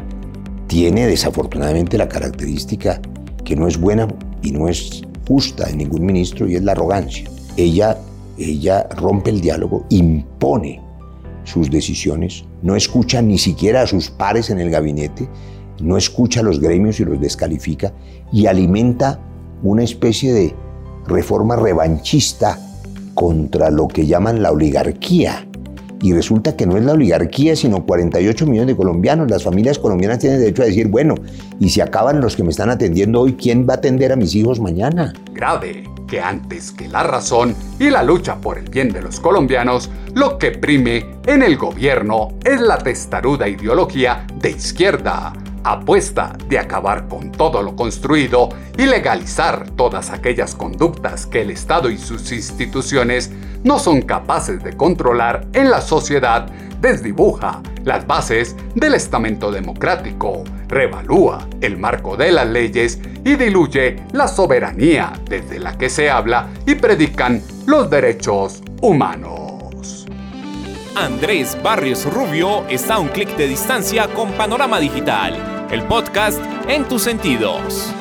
tiene 0.65 1.05
desafortunadamente 1.05 1.97
la 1.97 2.09
característica 2.09 2.99
que 3.45 3.55
no 3.55 3.67
es 3.67 3.79
buena 3.79 4.07
y 4.41 4.51
no 4.51 4.67
es 4.67 5.03
justa 5.27 5.69
en 5.69 5.77
ningún 5.77 6.05
ministro 6.05 6.47
y 6.47 6.55
es 6.55 6.63
la 6.63 6.73
arrogancia. 6.73 7.29
Ella 7.55 7.97
ella 8.37 8.87
rompe 8.95 9.29
el 9.29 9.41
diálogo, 9.41 9.85
impone 9.89 10.81
sus 11.43 11.71
decisiones, 11.71 12.45
no 12.61 12.75
escucha 12.75 13.21
ni 13.21 13.37
siquiera 13.37 13.81
a 13.81 13.87
sus 13.87 14.09
pares 14.09 14.49
en 14.49 14.59
el 14.59 14.69
gabinete, 14.69 15.27
no 15.81 15.97
escucha 15.97 16.41
a 16.41 16.43
los 16.43 16.59
gremios 16.59 16.99
y 16.99 17.05
los 17.05 17.19
descalifica 17.19 17.93
y 18.31 18.47
alimenta 18.47 19.19
una 19.63 19.83
especie 19.83 20.33
de 20.33 20.53
reforma 21.07 21.55
revanchista 21.55 22.59
contra 23.13 23.71
lo 23.71 23.87
que 23.87 24.05
llaman 24.05 24.41
la 24.41 24.51
oligarquía. 24.51 25.47
Y 25.99 26.13
resulta 26.13 26.55
que 26.55 26.67
no 26.67 26.77
es 26.77 26.85
la 26.85 26.93
oligarquía, 26.93 27.55
sino 27.55 27.83
48 27.83 28.45
millones 28.45 28.67
de 28.67 28.75
colombianos. 28.75 29.31
Las 29.31 29.43
familias 29.43 29.79
colombianas 29.79 30.19
tienen 30.19 30.39
derecho 30.39 30.61
a 30.61 30.65
decir, 30.65 30.89
bueno, 30.89 31.15
y 31.59 31.69
si 31.69 31.81
acaban 31.81 32.21
los 32.21 32.35
que 32.35 32.43
me 32.43 32.51
están 32.51 32.69
atendiendo 32.69 33.21
hoy, 33.21 33.33
¿quién 33.33 33.67
va 33.67 33.73
a 33.73 33.77
atender 33.77 34.11
a 34.11 34.15
mis 34.15 34.35
hijos 34.35 34.59
mañana? 34.59 35.13
Grave 35.33 35.96
que 36.07 36.21
antes 36.21 36.71
que 36.71 36.87
la 36.87 37.03
razón 37.03 37.55
y 37.79 37.89
la 37.89 38.01
lucha 38.01 38.37
por 38.37 38.57
el 38.57 38.69
bien 38.69 38.89
de 38.89 39.01
los 39.01 39.19
colombianos, 39.19 39.89
lo 40.13 40.37
que 40.37 40.51
prime 40.51 41.17
en 41.25 41.43
el 41.43 41.57
gobierno 41.57 42.29
es 42.43 42.59
la 42.61 42.77
testaruda 42.77 43.47
ideología 43.47 44.25
de 44.35 44.51
izquierda, 44.51 45.33
apuesta 45.63 46.35
de 46.47 46.57
acabar 46.57 47.07
con 47.07 47.31
todo 47.31 47.61
lo 47.61 47.75
construido 47.75 48.49
y 48.77 48.85
legalizar 48.85 49.69
todas 49.71 50.09
aquellas 50.11 50.55
conductas 50.55 51.25
que 51.25 51.41
el 51.41 51.51
Estado 51.51 51.89
y 51.89 51.97
sus 51.97 52.31
instituciones 52.31 53.31
no 53.63 53.79
son 53.79 54.01
capaces 54.01 54.63
de 54.63 54.77
controlar 54.77 55.45
en 55.53 55.69
la 55.69 55.81
sociedad, 55.81 56.49
desdibuja 56.79 57.61
las 57.83 58.05
bases 58.05 58.55
del 58.75 58.95
estamento 58.95 59.51
democrático, 59.51 60.43
revalúa 60.67 61.47
el 61.61 61.77
marco 61.77 62.17
de 62.17 62.31
las 62.31 62.47
leyes 62.47 62.99
y 63.23 63.35
diluye 63.35 63.97
la 64.13 64.27
soberanía 64.27 65.13
desde 65.29 65.59
la 65.59 65.77
que 65.77 65.89
se 65.89 66.09
habla 66.09 66.47
y 66.65 66.75
predican 66.75 67.41
los 67.65 67.89
derechos 67.89 68.61
humanos. 68.81 70.05
Andrés 70.95 71.57
Barrios 71.61 72.11
Rubio 72.11 72.65
está 72.69 72.95
a 72.95 72.99
un 72.99 73.09
clic 73.09 73.35
de 73.37 73.47
distancia 73.47 74.07
con 74.07 74.31
Panorama 74.33 74.79
Digital, 74.79 75.67
el 75.71 75.83
podcast 75.83 76.41
en 76.67 76.85
tus 76.85 77.03
sentidos. 77.03 77.93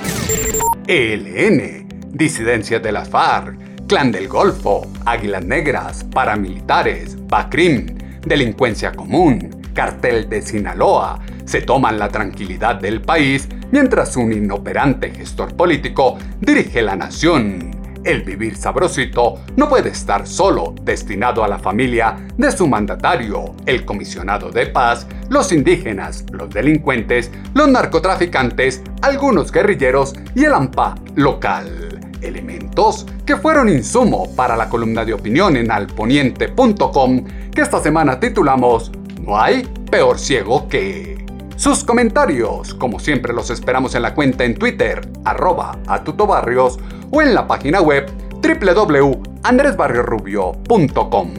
ELN, 0.87 1.87
disidencias 2.12 2.83
de 2.83 2.93
la 2.93 3.05
FARC, 3.05 3.87
Clan 3.87 4.11
del 4.11 4.29
Golfo, 4.29 4.87
Águilas 5.05 5.45
Negras, 5.45 6.05
paramilitares, 6.05 7.17
BACRIM, 7.29 7.96
delincuencia 8.27 8.93
común, 8.93 9.62
cartel 9.73 10.29
de 10.29 10.43
Sinaloa, 10.43 11.21
se 11.45 11.62
toman 11.62 11.99
la 11.99 12.09
tranquilidad 12.09 12.75
del 12.75 13.01
país 13.01 13.49
mientras 13.71 14.17
un 14.17 14.33
inoperante 14.33 15.11
gestor 15.11 15.55
político 15.55 16.19
dirige 16.41 16.83
la 16.83 16.97
nación. 16.97 17.71
El 18.05 18.23
vivir 18.23 18.57
sabrosito 18.57 19.41
no 19.57 19.69
puede 19.69 19.91
estar 19.91 20.27
solo 20.27 20.75
destinado 20.83 21.43
a 21.43 21.49
la 21.49 21.59
familia 21.59 22.17
de 22.37 22.53
su 22.53 22.67
mandatario, 22.69 23.55
el 23.65 23.85
comisionado 23.85 24.51
de 24.51 24.67
paz, 24.67 25.07
los 25.29 25.51
indígenas, 25.51 26.25
los 26.31 26.51
delincuentes, 26.51 27.31
los 27.55 27.69
narcotraficantes, 27.69 28.83
algunos 29.03 29.51
guerrilleros 29.51 30.15
y 30.35 30.45
el 30.45 30.53
AMPA 30.53 30.95
local. 31.17 31.96
Elementos 32.23 33.07
que 33.25 33.37
fueron 33.37 33.69
insumo 33.69 34.35
para 34.35 34.57
la 34.57 34.69
columna 34.69 35.05
de 35.05 35.15
opinión 35.15 35.57
en 35.57 35.71
alponiente.com 35.71 37.25
que 37.55 37.63
esta 37.63 37.81
semana 37.83 38.21
titulamos 38.21 38.93
No 39.21 39.39
hay 39.39 39.63
peor 39.91 40.19
ciego 40.19 40.69
que... 40.69 41.17
Sus 41.57 41.85
comentarios, 41.85 42.75
como 42.75 43.01
siempre 43.01 43.33
los 43.33 43.49
esperamos 43.49 43.95
en 43.95 44.03
la 44.03 44.15
cuenta 44.15 44.45
en 44.45 44.57
Twitter, 44.57 45.09
arroba 45.25 45.79
atutobarrios, 45.87 46.79
o 47.11 47.23
en 47.23 47.35
la 47.35 47.47
página 47.47 47.81
web 47.81 48.11
www.andresbarriorubio.com. 48.43 51.31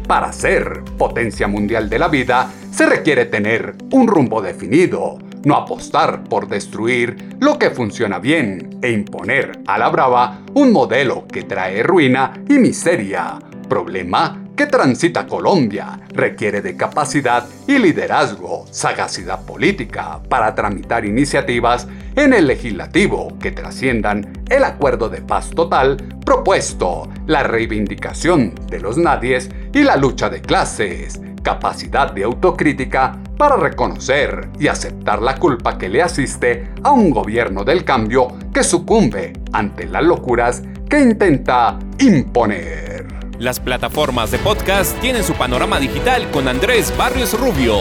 Para 0.08 0.32
ser 0.32 0.84
potencia 0.98 1.48
mundial 1.48 1.90
de 1.90 1.98
la 1.98 2.08
vida, 2.08 2.52
se 2.72 2.86
requiere 2.86 3.26
tener 3.26 3.76
un 3.92 4.08
rumbo 4.08 4.40
definido, 4.40 5.18
no 5.44 5.56
apostar 5.56 6.24
por 6.26 6.48
destruir 6.48 7.38
lo 7.40 7.58
que 7.58 7.72
funciona 7.72 8.20
bien 8.20 8.78
e 8.84 8.92
imponer 8.92 9.64
a 9.66 9.80
la 9.80 9.90
brava 9.90 10.42
un 10.54 10.72
modelo 10.72 11.28
que 11.28 11.44
trae 11.44 11.82
ruina 11.82 12.34
y 12.48 12.54
miseria. 12.60 13.40
Problema 13.68 14.46
que 14.56 14.68
transita 14.68 15.28
Colombia 15.28 16.00
requiere 16.10 16.62
de 16.62 16.78
capacidad 16.78 17.46
y 17.68 17.78
liderazgo, 17.78 18.66
sagacidad 18.72 19.44
política 19.46 20.22
para 20.30 20.56
tramitar 20.56 21.04
iniciativas 21.04 21.88
en 22.16 22.34
el 22.34 22.48
legislativo 22.48 23.38
que 23.40 23.52
trasciendan 23.52 24.44
el 24.50 24.64
acuerdo 24.64 25.10
de 25.10 25.22
paz 25.22 25.50
total 25.50 25.98
propuesto, 26.26 27.10
la 27.28 27.44
reivindicación 27.44 28.56
de 28.70 28.80
los 28.80 28.98
nadies 28.98 29.50
y 29.76 29.84
la 29.84 29.98
lucha 29.98 30.30
de 30.30 30.42
clases, 30.42 31.20
capacidad 31.44 32.14
de 32.14 32.24
autocrítica 32.24 33.20
para 33.38 33.58
reconocer 33.58 34.50
y 34.58 34.70
aceptar 34.70 35.22
la 35.22 35.36
culpa 35.36 35.78
que 35.78 35.90
le 35.90 36.02
asiste 36.02 36.72
a 36.82 36.92
un 36.92 37.12
gobierno 37.12 37.66
del 37.66 37.84
cambio 37.84 38.30
que 38.54 38.64
sucumbe 38.64 39.34
ante 39.52 39.86
las 39.86 40.02
locuras 40.02 40.64
que 40.90 41.02
intenta 41.02 41.78
imponer. 42.00 43.06
Las 43.38 43.60
plataformas 43.60 44.32
de 44.32 44.38
podcast 44.38 44.98
tienen 45.02 45.26
su 45.26 45.34
panorama 45.34 45.78
digital 45.78 46.32
con 46.32 46.48
Andrés 46.48 46.96
Barrios 46.98 47.38
Rubio. 47.38 47.76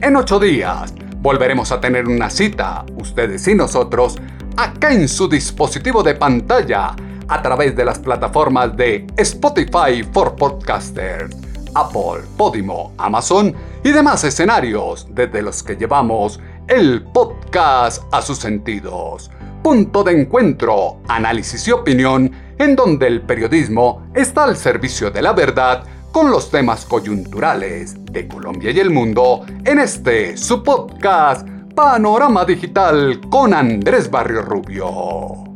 En 0.00 0.16
ocho 0.16 0.40
días 0.40 0.92
volveremos 1.18 1.70
a 1.70 1.80
tener 1.80 2.08
una 2.08 2.28
cita, 2.28 2.84
ustedes 2.96 3.46
y 3.46 3.54
nosotros, 3.54 4.16
acá 4.56 4.92
en 4.92 5.06
su 5.06 5.28
dispositivo 5.28 6.02
de 6.02 6.16
pantalla, 6.16 6.96
a 7.28 7.42
través 7.42 7.76
de 7.76 7.84
las 7.84 7.98
plataformas 7.98 8.76
de 8.76 9.06
Spotify 9.16 10.02
for 10.12 10.36
Podcasters, 10.36 11.36
Apple, 11.74 12.22
Podimo, 12.36 12.92
Amazon 12.98 13.54
y 13.82 13.92
demás 13.92 14.24
escenarios 14.24 15.06
desde 15.10 15.42
los 15.42 15.62
que 15.62 15.76
llevamos 15.76 16.40
el 16.68 17.02
podcast 17.12 18.02
a 18.12 18.22
sus 18.22 18.38
sentidos 18.38 19.30
punto 19.66 20.04
de 20.04 20.20
encuentro, 20.20 20.98
análisis 21.08 21.66
y 21.66 21.72
opinión, 21.72 22.30
en 22.56 22.76
donde 22.76 23.08
el 23.08 23.22
periodismo 23.22 24.06
está 24.14 24.44
al 24.44 24.56
servicio 24.56 25.10
de 25.10 25.20
la 25.20 25.32
verdad 25.32 25.82
con 26.12 26.30
los 26.30 26.52
temas 26.52 26.84
coyunturales 26.84 27.96
de 28.12 28.28
Colombia 28.28 28.70
y 28.70 28.78
el 28.78 28.90
mundo 28.90 29.44
en 29.64 29.80
este 29.80 30.36
su 30.36 30.62
podcast 30.62 31.48
Panorama 31.74 32.44
Digital 32.44 33.20
con 33.28 33.52
Andrés 33.52 34.08
Barrio 34.08 34.42
Rubio. 34.42 35.55